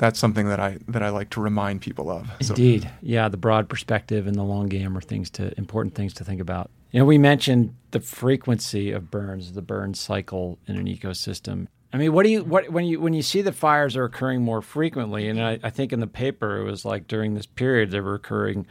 that's 0.00 0.18
something 0.18 0.48
that 0.48 0.58
I 0.58 0.78
that 0.88 1.02
I 1.02 1.10
like 1.10 1.28
to 1.30 1.42
remind 1.42 1.82
people 1.82 2.10
of. 2.10 2.26
Indeed, 2.40 2.90
yeah, 3.02 3.28
the 3.28 3.36
broad 3.36 3.68
perspective 3.68 4.26
and 4.26 4.34
the 4.34 4.42
long 4.42 4.68
game 4.68 4.96
are 4.96 5.02
things 5.02 5.28
to 5.32 5.56
important 5.58 5.94
things 5.94 6.14
to 6.14 6.24
think 6.24 6.40
about. 6.40 6.70
You 6.90 7.00
know, 7.00 7.04
we 7.04 7.18
mentioned 7.18 7.74
the 7.90 8.00
frequency 8.00 8.92
of 8.92 9.10
burns, 9.10 9.52
the 9.52 9.60
burn 9.60 9.92
cycle 9.92 10.58
in 10.66 10.76
an 10.76 10.86
ecosystem. 10.86 11.66
I 11.92 11.98
mean, 11.98 12.14
what 12.14 12.22
do 12.24 12.30
you 12.30 12.42
what 12.42 12.70
when 12.70 12.86
you 12.86 12.98
when 12.98 13.12
you 13.12 13.20
see 13.20 13.42
that 13.42 13.52
fires 13.52 13.94
are 13.94 14.04
occurring 14.04 14.40
more 14.40 14.62
frequently? 14.62 15.28
And 15.28 15.38
I, 15.38 15.58
I 15.62 15.68
think 15.68 15.92
in 15.92 16.00
the 16.00 16.06
paper 16.06 16.56
it 16.56 16.64
was 16.64 16.86
like 16.86 17.06
during 17.06 17.34
this 17.34 17.46
period 17.46 17.90
they 17.90 18.00
were 18.00 18.14
occurring 18.14 18.66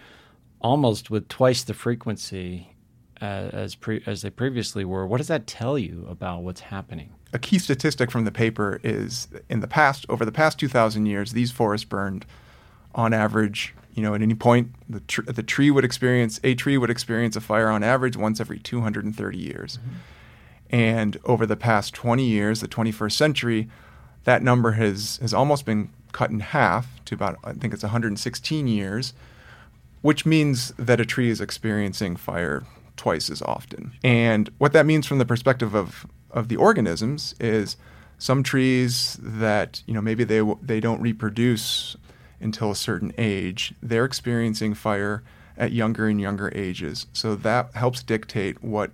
almost 0.62 1.12
with 1.12 1.28
twice 1.28 1.64
the 1.64 1.76
frequency 1.76 2.76
uh, 3.22 3.50
as 3.54 3.76
pre, 3.76 4.02
as 4.08 4.24
they 4.24 4.32
previously 4.32 4.84
were. 4.84 5.06
What 5.06 5.18
does 5.18 5.28
that 5.28 5.46
tell 5.46 5.78
you 5.78 6.08
about 6.10 6.42
what's 6.42 6.62
happening? 6.62 7.14
A 7.32 7.40
key 7.40 7.60
statistic 7.60 8.10
from 8.10 8.26
the 8.26 8.32
paper 8.32 8.80
is 8.84 9.28
in 9.50 9.60
the 9.60 9.68
past 9.68 10.06
over 10.10 10.26
the 10.26 10.32
past 10.32 10.60
2,000 10.60 11.06
years, 11.06 11.34
these 11.34 11.52
forests 11.52 11.86
burned 11.86 12.26
on 12.96 13.14
average. 13.14 13.76
You 13.94 14.04
know, 14.04 14.16
at 14.16 14.22
any 14.22 14.36
point, 14.36 14.72
the, 14.88 15.02
tr- 15.02 15.22
the 15.24 15.44
tree 15.44 15.70
would 15.70 15.86
experience 15.86 16.40
a 16.44 16.56
tree 16.56 16.78
would 16.78 16.90
experience 16.90 17.36
a 17.36 17.42
fire 17.42 17.70
on 17.70 17.84
average 17.84 18.18
once 18.18 18.40
every 18.40 18.60
230 18.60 19.38
years. 19.38 19.78
Mm-hmm. 19.78 19.96
And 20.72 21.18
over 21.26 21.46
the 21.46 21.56
past 21.56 21.94
20 21.96 22.24
years, 22.24 22.62
the 22.62 22.68
21st 22.68 23.12
century, 23.12 23.70
that 24.24 24.44
number 24.44 24.74
has, 24.74 25.18
has 25.22 25.34
almost 25.34 25.66
been 25.66 25.90
cut 26.12 26.30
in 26.30 26.40
half 26.40 27.04
to 27.06 27.16
about, 27.16 27.38
I 27.44 27.54
think 27.54 27.74
it's 27.74 27.84
116 27.84 28.68
years, 28.68 29.14
which 30.02 30.26
means 30.26 30.72
that 30.78 31.00
a 31.00 31.06
tree 31.06 31.30
is 31.30 31.42
experiencing 31.42 32.16
fire 32.16 32.64
twice 32.98 33.30
as 33.30 33.42
often. 33.42 33.94
And 34.04 34.50
what 34.58 34.74
that 34.74 34.86
means 34.86 35.08
from 35.08 35.18
the 35.18 35.26
perspective 35.26 35.74
of, 35.74 36.06
of 36.32 36.48
the 36.48 36.56
organisms 36.56 37.36
is 37.40 37.78
some 38.18 38.44
trees 38.44 39.18
that, 39.22 39.82
you 39.86 39.94
know, 39.94 40.02
maybe 40.02 40.24
they, 40.24 40.42
they 40.62 40.80
don't 40.80 41.02
reproduce 41.02 41.96
until 42.40 42.72
a 42.72 42.76
certain 42.76 43.14
age, 43.18 43.74
they're 43.82 44.06
experiencing 44.06 44.74
fire 44.74 45.24
at 45.58 45.72
younger 45.72 46.08
and 46.08 46.22
younger 46.22 46.52
ages. 46.56 47.08
So 47.14 47.36
that 47.36 47.74
helps 47.74 48.04
dictate 48.04 48.64
what 48.64 48.92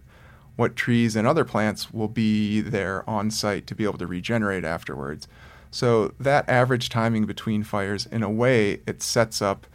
what 0.55 0.77
trees 0.77 1.17
and 1.17 1.27
other 1.27 1.43
plants 1.43 1.93
will 1.93 2.07
be 2.07 2.61
there 2.61 3.07
on 3.09 3.29
site 3.29 3.67
to 3.67 3.75
be 3.75 3.83
able 3.83 3.97
to 3.97 4.07
regenerate 4.07 4.63
afterwards. 4.63 5.27
So 5.69 6.13
that 6.17 6.47
average 6.47 6.87
timing 6.87 7.25
between 7.25 7.63
fires, 7.63 8.05
in 8.05 8.23
a 8.23 8.29
way, 8.29 8.79
it 8.87 9.03
sets 9.03 9.41
up 9.41 9.67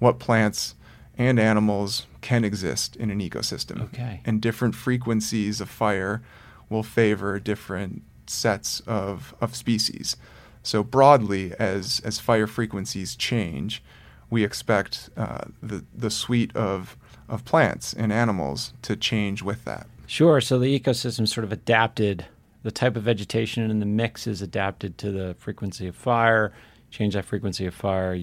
what 0.00 0.18
plants 0.18 0.74
and 1.16 1.38
animals 1.38 2.06
can 2.20 2.44
exist 2.44 2.96
in 2.96 3.10
an 3.10 3.20
ecosystem. 3.20 3.82
Okay. 3.82 4.20
And 4.24 4.40
different 4.40 4.74
frequencies 4.74 5.60
of 5.60 5.70
fire 5.70 6.20
will 6.68 6.82
favor 6.82 7.38
different 7.38 8.02
sets 8.26 8.80
of, 8.86 9.34
of 9.40 9.54
species. 9.54 10.16
So 10.62 10.82
broadly, 10.82 11.52
as, 11.58 12.00
as 12.04 12.18
fire 12.18 12.46
frequencies 12.46 13.14
change, 13.14 13.82
we 14.30 14.44
expect 14.44 15.10
uh, 15.16 15.44
the, 15.62 15.84
the 15.94 16.10
suite 16.10 16.54
of, 16.56 16.96
of 17.28 17.44
plants 17.44 17.92
and 17.92 18.12
animals 18.12 18.72
to 18.82 18.96
change 18.96 19.42
with 19.42 19.64
that. 19.64 19.86
Sure. 20.06 20.40
So 20.40 20.58
the 20.58 20.78
ecosystem 20.78 21.28
sort 21.28 21.44
of 21.44 21.52
adapted. 21.52 22.26
The 22.62 22.70
type 22.70 22.96
of 22.96 23.02
vegetation 23.02 23.70
in 23.70 23.78
the 23.78 23.86
mix 23.86 24.26
is 24.26 24.40
adapted 24.40 24.96
to 24.98 25.12
the 25.12 25.34
frequency 25.38 25.86
of 25.86 25.94
fire. 25.94 26.52
Change 26.90 27.14
that 27.14 27.26
frequency 27.26 27.66
of 27.66 27.74
fire, 27.74 28.18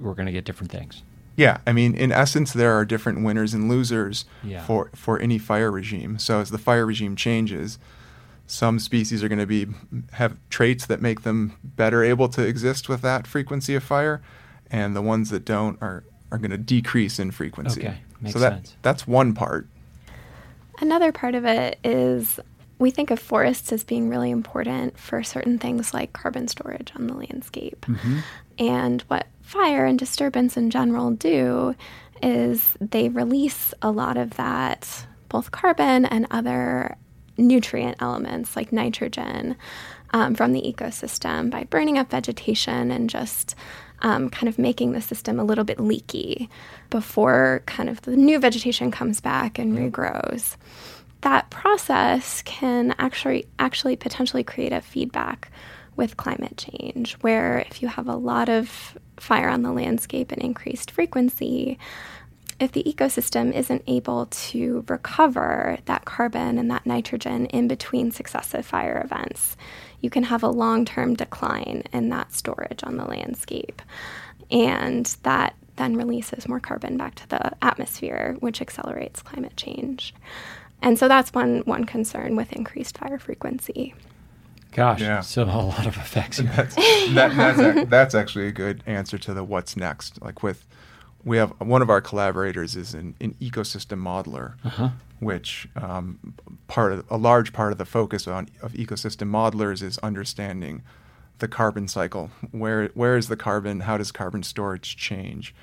we're 0.00 0.14
going 0.14 0.26
to 0.26 0.32
get 0.32 0.44
different 0.44 0.72
things. 0.72 1.04
Yeah, 1.36 1.58
I 1.66 1.72
mean, 1.72 1.94
in 1.94 2.12
essence, 2.12 2.52
there 2.52 2.72
are 2.72 2.84
different 2.84 3.24
winners 3.24 3.54
and 3.54 3.68
losers 3.68 4.24
yeah. 4.42 4.64
for 4.64 4.90
for 4.94 5.18
any 5.18 5.38
fire 5.38 5.70
regime. 5.70 6.18
So 6.18 6.40
as 6.40 6.50
the 6.50 6.58
fire 6.58 6.84
regime 6.84 7.16
changes, 7.16 7.78
some 8.46 8.78
species 8.78 9.22
are 9.22 9.28
going 9.28 9.38
to 9.38 9.46
be 9.46 9.66
have 10.12 10.36
traits 10.50 10.86
that 10.86 11.00
make 11.00 11.22
them 11.22 11.56
better 11.64 12.04
able 12.04 12.28
to 12.30 12.46
exist 12.46 12.88
with 12.88 13.00
that 13.02 13.26
frequency 13.26 13.74
of 13.74 13.82
fire, 13.82 14.22
and 14.70 14.94
the 14.94 15.02
ones 15.02 15.30
that 15.30 15.44
don't 15.44 15.80
are 15.80 16.04
are 16.30 16.38
going 16.38 16.50
to 16.50 16.58
decrease 16.58 17.18
in 17.18 17.30
frequency. 17.30 17.82
Okay, 17.82 17.98
makes 18.20 18.34
so 18.34 18.38
that, 18.38 18.52
sense. 18.52 18.76
That's 18.82 19.06
one 19.06 19.32
part. 19.32 19.66
Another 20.80 21.12
part 21.12 21.34
of 21.34 21.44
it 21.44 21.78
is 21.84 22.40
we 22.78 22.90
think 22.90 23.10
of 23.10 23.20
forests 23.20 23.72
as 23.72 23.84
being 23.84 24.08
really 24.08 24.30
important 24.30 24.98
for 24.98 25.22
certain 25.22 25.58
things 25.58 25.94
like 25.94 26.12
carbon 26.12 26.48
storage 26.48 26.92
on 26.96 27.06
the 27.06 27.14
landscape. 27.14 27.80
Mm-hmm. 27.82 28.18
And 28.58 29.02
what 29.02 29.28
fire 29.42 29.84
and 29.84 29.98
disturbance 29.98 30.56
in 30.56 30.70
general 30.70 31.10
do 31.10 31.74
is 32.22 32.76
they 32.80 33.08
release 33.08 33.74
a 33.82 33.90
lot 33.90 34.16
of 34.16 34.30
that, 34.30 35.06
both 35.28 35.50
carbon 35.50 36.04
and 36.06 36.26
other 36.30 36.96
nutrient 37.36 37.96
elements 38.00 38.56
like 38.56 38.72
nitrogen 38.72 39.56
um, 40.12 40.34
from 40.34 40.52
the 40.52 40.62
ecosystem 40.62 41.50
by 41.50 41.64
burning 41.64 41.98
up 41.98 42.10
vegetation 42.10 42.90
and 42.90 43.10
just 43.10 43.54
um, 44.02 44.28
kind 44.28 44.48
of 44.48 44.58
making 44.58 44.92
the 44.92 45.00
system 45.00 45.38
a 45.38 45.44
little 45.44 45.64
bit 45.64 45.80
leaky 45.80 46.48
before 46.90 47.62
kind 47.66 47.88
of 47.88 48.00
the 48.02 48.16
new 48.16 48.38
vegetation 48.38 48.90
comes 48.90 49.20
back 49.20 49.58
and 49.58 49.76
regrows. 49.76 50.56
That 51.22 51.50
process 51.50 52.42
can 52.42 52.94
actually 52.98 53.46
actually 53.58 53.96
potentially 53.96 54.42
create 54.42 54.72
a 54.72 54.80
feedback 54.80 55.50
with 55.96 56.16
climate 56.16 56.56
change, 56.56 57.14
where 57.20 57.58
if 57.70 57.82
you 57.82 57.88
have 57.88 58.08
a 58.08 58.16
lot 58.16 58.48
of 58.48 58.96
fire 59.18 59.48
on 59.48 59.62
the 59.62 59.72
landscape 59.72 60.32
and 60.32 60.42
increased 60.42 60.90
frequency, 60.90 61.78
if 62.58 62.72
the 62.72 62.84
ecosystem 62.84 63.52
isn't 63.52 63.82
able 63.86 64.26
to 64.26 64.84
recover 64.88 65.78
that 65.86 66.04
carbon 66.04 66.58
and 66.58 66.70
that 66.70 66.86
nitrogen 66.86 67.46
in 67.46 67.66
between 67.66 68.12
successive 68.12 68.64
fire 68.64 69.02
events, 69.04 69.56
you 70.00 70.10
can 70.10 70.22
have 70.24 70.42
a 70.42 70.48
long 70.48 70.84
term 70.84 71.14
decline 71.14 71.82
in 71.92 72.08
that 72.10 72.32
storage 72.32 72.84
on 72.84 72.96
the 72.96 73.04
landscape. 73.04 73.82
And 74.50 75.06
that 75.22 75.56
then 75.76 75.96
releases 75.96 76.48
more 76.48 76.60
carbon 76.60 76.96
back 76.96 77.14
to 77.16 77.28
the 77.28 77.52
atmosphere, 77.62 78.36
which 78.40 78.60
accelerates 78.60 79.22
climate 79.22 79.56
change. 79.56 80.14
And 80.82 80.98
so 80.98 81.08
that's 81.08 81.32
one, 81.32 81.60
one 81.60 81.84
concern 81.84 82.36
with 82.36 82.52
increased 82.52 82.98
fire 82.98 83.18
frequency. 83.18 83.94
Gosh, 84.72 85.00
Yeah. 85.00 85.20
so 85.20 85.42
a 85.44 85.44
lot 85.44 85.86
of 85.86 85.96
effects. 85.96 86.38
That's, 86.38 86.74
that, 86.74 87.36
that's, 87.36 87.58
ac- 87.60 87.84
that's 87.84 88.14
actually 88.14 88.46
a 88.48 88.52
good 88.52 88.82
answer 88.86 89.18
to 89.18 89.34
the 89.34 89.44
what's 89.44 89.76
next. 89.76 90.20
Like 90.22 90.42
with, 90.42 90.66
we 91.24 91.36
have 91.36 91.50
one 91.60 91.82
of 91.82 91.90
our 91.90 92.00
collaborators 92.00 92.74
is 92.74 92.94
an, 92.94 93.14
an 93.20 93.34
ecosystem 93.40 94.00
modeler, 94.00 94.54
Uh-huh. 94.64 94.88
which 95.20 95.68
um, 95.76 96.34
part 96.68 96.92
of 96.92 97.04
a 97.10 97.16
large 97.16 97.52
part 97.52 97.70
of 97.72 97.78
the 97.78 97.84
focus 97.84 98.26
on 98.26 98.48
of 98.62 98.72
ecosystem 98.72 99.28
modelers 99.30 99.82
is 99.82 99.98
understanding 99.98 100.82
the 101.38 101.48
carbon 101.48 101.86
cycle. 101.86 102.30
Where 102.50 102.88
where 102.94 103.16
is 103.16 103.28
the 103.28 103.36
carbon? 103.36 103.80
How 103.80 103.98
does 103.98 104.10
carbon 104.10 104.42
storage 104.42 104.96
change? 104.96 105.54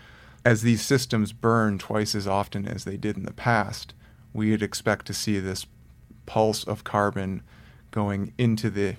As 0.45 0.61
these 0.61 0.81
systems 0.81 1.33
burn 1.33 1.77
twice 1.79 2.15
as 2.15 2.27
often 2.27 2.65
as 2.67 2.85
they 2.85 2.95
did 2.95 3.17
in 3.17 3.23
the 3.23 3.33
past, 3.33 3.93
we 4.33 4.51
would 4.51 4.63
expect 4.63 5.05
to 5.07 5.13
see 5.13 5.39
this 5.39 5.65
pulse 6.25 6.63
of 6.63 6.83
carbon 6.85 7.41
going 7.91 8.33
into 8.37 8.69
the 8.69 8.95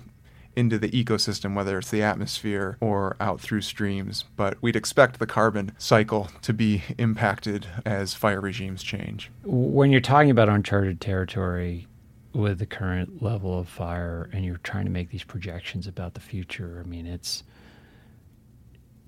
into 0.55 0.77
the 0.77 0.89
ecosystem, 0.89 1.55
whether 1.55 1.77
it's 1.77 1.91
the 1.91 2.03
atmosphere 2.03 2.77
or 2.79 3.15
out 3.19 3.39
through 3.39 3.61
streams. 3.61 4.25
But 4.35 4.57
we'd 4.61 4.75
expect 4.75 5.19
the 5.19 5.27
carbon 5.27 5.71
cycle 5.77 6.29
to 6.41 6.53
be 6.53 6.83
impacted 6.97 7.67
as 7.85 8.13
fire 8.13 8.41
regimes 8.41 8.83
change. 8.83 9.31
When 9.43 9.91
you're 9.91 10.01
talking 10.01 10.29
about 10.29 10.49
uncharted 10.49 10.99
territory 10.99 11.87
with 12.33 12.59
the 12.59 12.65
current 12.65 13.21
level 13.21 13.57
of 13.59 13.67
fire 13.67 14.29
and 14.33 14.45
you're 14.45 14.57
trying 14.57 14.85
to 14.85 14.91
make 14.91 15.09
these 15.09 15.23
projections 15.23 15.87
about 15.87 16.13
the 16.13 16.21
future, 16.21 16.81
I 16.85 16.87
mean, 16.87 17.07
it's 17.07 17.43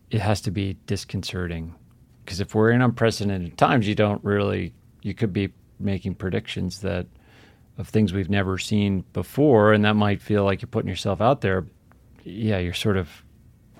it 0.09 0.21
has 0.21 0.41
to 0.41 0.51
be 0.51 0.77
disconcerting 0.85 1.75
because 2.23 2.39
if 2.39 2.55
we're 2.55 2.71
in 2.71 2.81
unprecedented 2.81 3.57
times, 3.57 3.87
you 3.87 3.95
don't 3.95 4.23
really 4.23 4.73
you 5.01 5.13
could 5.13 5.33
be 5.33 5.51
making 5.79 6.15
predictions 6.15 6.79
that 6.81 7.05
of 7.77 7.89
things 7.89 8.13
we've 8.13 8.29
never 8.29 8.57
seen 8.57 9.03
before, 9.13 9.73
and 9.73 9.83
that 9.85 9.95
might 9.95 10.21
feel 10.21 10.43
like 10.43 10.61
you're 10.61 10.67
putting 10.69 10.89
yourself 10.89 11.21
out 11.21 11.41
there. 11.41 11.65
Yeah, 12.23 12.59
you're 12.59 12.73
sort 12.73 12.97
of 12.97 13.09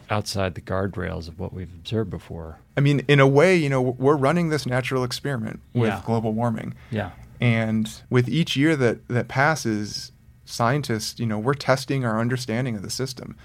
outside 0.10 0.56
the 0.56 0.62
guardrails 0.62 1.28
of 1.28 1.40
what 1.40 1.54
we've 1.54 1.74
observed 1.74 2.10
before. 2.10 2.60
I 2.76 2.82
mean, 2.82 3.04
in 3.08 3.20
a 3.20 3.28
way, 3.28 3.56
you 3.56 3.70
know, 3.70 3.82
we're 3.82 4.16
running 4.18 4.50
this 4.50 4.66
natural 4.66 5.04
experiment 5.04 5.60
with 5.74 5.90
Yeah. 5.90 6.02
global 6.06 6.34
warming. 6.34 6.74
Yeah. 6.92 7.12
And 7.40 7.90
with 8.10 8.28
each 8.30 8.56
year 8.56 8.76
that, 8.76 9.08
that 9.08 9.28
passes, 9.28 10.12
scientists, 10.46 11.20
you 11.20 11.26
know, 11.26 11.40
we're 11.40 11.54
testing 11.54 12.04
our 12.06 12.20
understanding 12.20 12.76
of 12.76 12.82
the 12.82 12.90
system. 12.90 13.36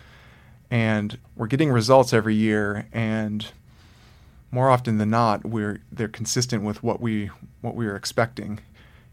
And 0.70 1.18
we're 1.36 1.46
getting 1.46 1.70
results 1.70 2.12
every 2.12 2.34
year 2.34 2.86
and 2.92 3.46
more 4.50 4.68
often 4.70 4.98
than 4.98 5.10
not, 5.10 5.44
we're 5.44 5.80
they're 5.92 6.08
consistent 6.08 6.62
with 6.64 6.82
what 6.82 7.00
we 7.00 7.30
what 7.60 7.74
we 7.74 7.84
were 7.86 7.96
expecting, 7.96 8.60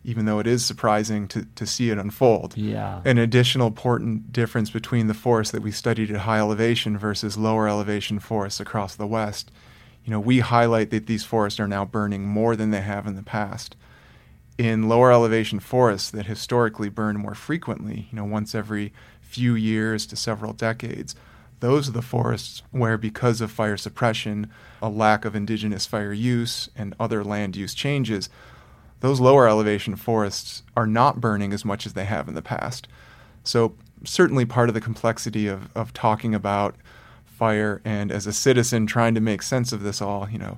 even 0.06 0.26
though 0.26 0.40
it 0.40 0.48
is 0.48 0.64
surprising 0.64 1.28
to, 1.28 1.46
to 1.56 1.66
see 1.66 1.90
it 1.90 1.98
unfold. 1.98 2.56
Yeah. 2.56 3.02
An 3.04 3.18
additional 3.18 3.68
important 3.68 4.32
difference 4.32 4.70
between 4.70 5.08
the 5.08 5.14
forests 5.14 5.52
that 5.52 5.64
we 5.64 5.72
studied 5.72 6.12
at 6.12 6.22
high 6.22 6.40
elevation 6.40 6.98
versus 6.98 7.38
lower 7.38 7.68
elevation 7.68 8.20
forests 8.20 8.60
across 8.60 8.96
the 8.96 9.08
West. 9.08 9.52
You 10.04 10.12
know, 10.12 10.20
we 10.20 10.40
highlight 10.40 10.92
that 10.92 11.08
these 11.08 11.26
forests 11.26 11.60
are 11.60 11.68
now 11.68 11.84
burning 11.84 12.28
more 12.28 12.56
than 12.56 12.70
they 12.70 12.82
have 12.82 13.08
in 13.08 13.16
the 13.16 13.24
past. 13.24 13.76
In 14.58 14.88
lower 14.88 15.12
elevation 15.12 15.60
forests 15.60 16.12
that 16.12 16.28
historically 16.28 16.90
burn 16.90 17.18
more 17.18 17.36
frequently, 17.36 18.08
you 18.12 18.16
know, 18.16 18.24
once 18.24 18.54
every 18.54 18.94
few 19.22 19.56
years 19.56 20.06
to 20.06 20.16
several 20.16 20.54
decades, 20.54 21.16
those 21.60 21.90
are 21.90 21.94
the 21.94 22.02
forests 22.02 22.62
where, 22.72 22.98
because 22.98 23.42
of 23.42 23.52
fire 23.52 23.78
suppression, 23.78 24.52
a 24.82 24.90
lack 24.90 25.26
of 25.26 25.36
indigenous 25.36 25.86
fire 25.86 26.14
use, 26.14 26.70
and 26.76 26.94
other 27.00 27.24
land 27.24 27.56
use 27.56 27.74
changes, 27.74 28.30
those 29.06 29.20
lower 29.20 29.48
elevation 29.48 29.96
forests 29.96 30.64
are 30.76 30.88
not 30.88 31.22
burning 31.22 31.54
as 31.54 31.64
much 31.64 31.86
as 31.86 31.94
they 31.94 32.06
have 32.06 32.28
in 32.28 32.34
the 32.34 32.42
past. 32.42 32.88
So, 33.44 33.76
certainly 34.04 34.46
part 34.46 34.68
of 34.68 34.74
the 34.74 34.82
complexity 34.82 35.46
of, 35.46 35.70
of 35.76 35.94
talking 35.94 36.34
about 36.34 36.76
fire 37.24 37.84
and 37.86 38.12
as 38.12 38.26
a 38.26 38.34
citizen 38.34 38.88
trying 38.88 39.14
to 39.14 39.22
make 39.22 39.44
sense 39.44 39.72
of 39.72 39.84
this 39.84 40.02
all, 40.02 40.28
you 40.28 40.40
know, 40.40 40.58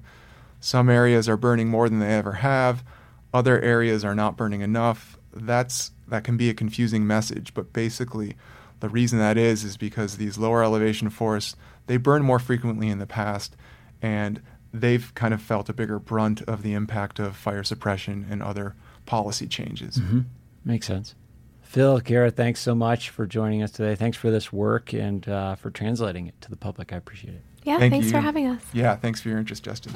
some 0.62 0.90
areas 0.90 1.28
are 1.28 1.36
burning 1.36 1.68
more 1.68 1.90
than 1.90 2.00
they 2.00 2.14
ever 2.14 2.32
have, 2.34 2.86
other 3.34 3.60
areas 3.60 4.06
are 4.06 4.16
not 4.16 4.38
burning 4.38 4.62
enough. 4.62 5.18
That's 5.34 5.92
that 6.08 6.24
can 6.24 6.38
be 6.38 6.50
a 6.50 6.54
confusing 6.54 7.06
message, 7.06 7.54
but 7.54 7.74
basically 7.74 8.38
the 8.80 8.88
reason 8.88 9.20
that 9.20 9.38
is 9.38 9.66
is 9.66 9.76
because 9.76 10.16
these 10.16 10.38
lower 10.38 10.64
elevation 10.64 11.10
forests 11.10 11.58
they 11.88 11.98
burn 11.98 12.24
more 12.24 12.40
frequently 12.40 12.88
in 12.88 13.00
the 13.00 13.06
past 13.06 13.58
and 14.02 14.42
they've 14.82 15.14
kind 15.16 15.34
of 15.34 15.42
felt 15.42 15.70
a 15.70 15.74
bigger 15.74 16.00
brunt 16.00 16.42
of 16.44 16.64
the 16.64 16.74
impact 16.74 17.20
of 17.20 17.36
fire 17.36 17.64
suppression 17.64 18.26
and 18.30 18.42
other 18.42 18.76
policy 19.06 19.48
changes. 19.48 19.98
Mm-hmm. 19.98 20.22
Makes 20.66 20.88
sense. 20.88 21.16
Phil, 21.62 22.00
Kyra, 22.00 22.34
thanks 22.34 22.62
so 22.62 22.74
much 22.74 23.10
for 23.10 23.26
joining 23.26 23.62
us 23.62 23.72
today. 23.72 23.96
Thanks 23.96 24.18
for 24.18 24.32
this 24.32 24.54
work 24.54 24.94
and 24.94 25.28
uh, 25.28 25.56
for 25.56 25.70
translating 25.70 26.28
it 26.28 26.40
to 26.42 26.50
the 26.50 26.56
public. 26.56 26.94
I 26.94 26.96
appreciate 26.96 27.34
it. 27.34 27.44
Yeah, 27.64 27.78
Thank 27.78 27.92
thanks 27.92 28.10
for 28.10 28.22
having 28.22 28.48
us. 28.48 28.62
Yeah, 28.72 28.96
thanks 28.96 29.20
for 29.20 29.28
your 29.28 29.38
interest, 29.38 29.64
Justin. 29.64 29.94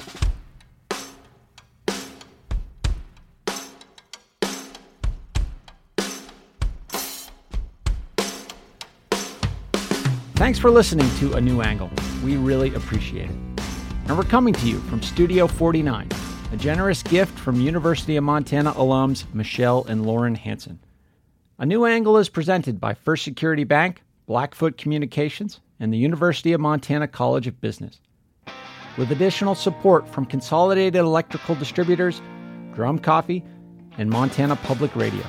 Thanks 10.34 10.58
for 10.58 10.70
listening 10.70 11.08
to 11.20 11.34
A 11.34 11.40
New 11.40 11.62
Angle. 11.62 11.90
We 12.22 12.36
really 12.36 12.74
appreciate 12.74 13.30
it. 13.30 13.51
And 14.06 14.18
we're 14.18 14.24
coming 14.24 14.52
to 14.54 14.68
you 14.68 14.78
from 14.80 15.00
Studio 15.00 15.46
49, 15.46 16.08
a 16.52 16.56
generous 16.56 17.02
gift 17.02 17.38
from 17.38 17.60
University 17.60 18.16
of 18.16 18.24
Montana 18.24 18.72
alums 18.72 19.32
Michelle 19.32 19.84
and 19.84 20.04
Lauren 20.04 20.34
Hansen. 20.34 20.80
A 21.58 21.64
New 21.64 21.86
Angle 21.86 22.18
is 22.18 22.28
presented 22.28 22.80
by 22.80 22.94
First 22.94 23.24
Security 23.24 23.64
Bank, 23.64 24.02
Blackfoot 24.26 24.76
Communications, 24.76 25.60
and 25.78 25.92
the 25.92 25.98
University 25.98 26.52
of 26.52 26.60
Montana 26.60 27.06
College 27.06 27.46
of 27.46 27.60
Business. 27.60 28.00
With 28.98 29.12
additional 29.12 29.54
support 29.54 30.06
from 30.08 30.26
Consolidated 30.26 30.96
Electrical 30.96 31.54
Distributors, 31.54 32.20
Drum 32.74 32.98
Coffee, 32.98 33.44
and 33.98 34.10
Montana 34.10 34.56
Public 34.56 34.94
Radio. 34.96 35.24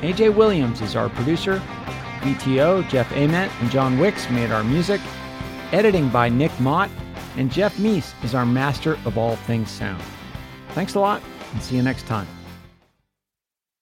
AJ 0.00 0.34
Williams 0.34 0.80
is 0.80 0.96
our 0.96 1.08
producer. 1.08 1.62
VTO, 2.20 2.88
Jeff 2.88 3.10
Ament, 3.12 3.52
and 3.60 3.70
John 3.70 3.98
Wicks 3.98 4.28
made 4.30 4.50
our 4.50 4.64
music. 4.64 5.00
Editing 5.72 6.08
by 6.08 6.28
Nick 6.28 6.58
Mott, 6.60 6.90
and 7.36 7.50
Jeff 7.50 7.76
Meese 7.76 8.12
is 8.24 8.34
our 8.34 8.46
master 8.46 8.94
of 9.04 9.18
all 9.18 9.36
things 9.36 9.70
sound. 9.70 10.02
Thanks 10.70 10.94
a 10.94 11.00
lot, 11.00 11.22
and 11.52 11.62
see 11.62 11.76
you 11.76 11.82
next 11.82 12.06
time. 12.06 12.26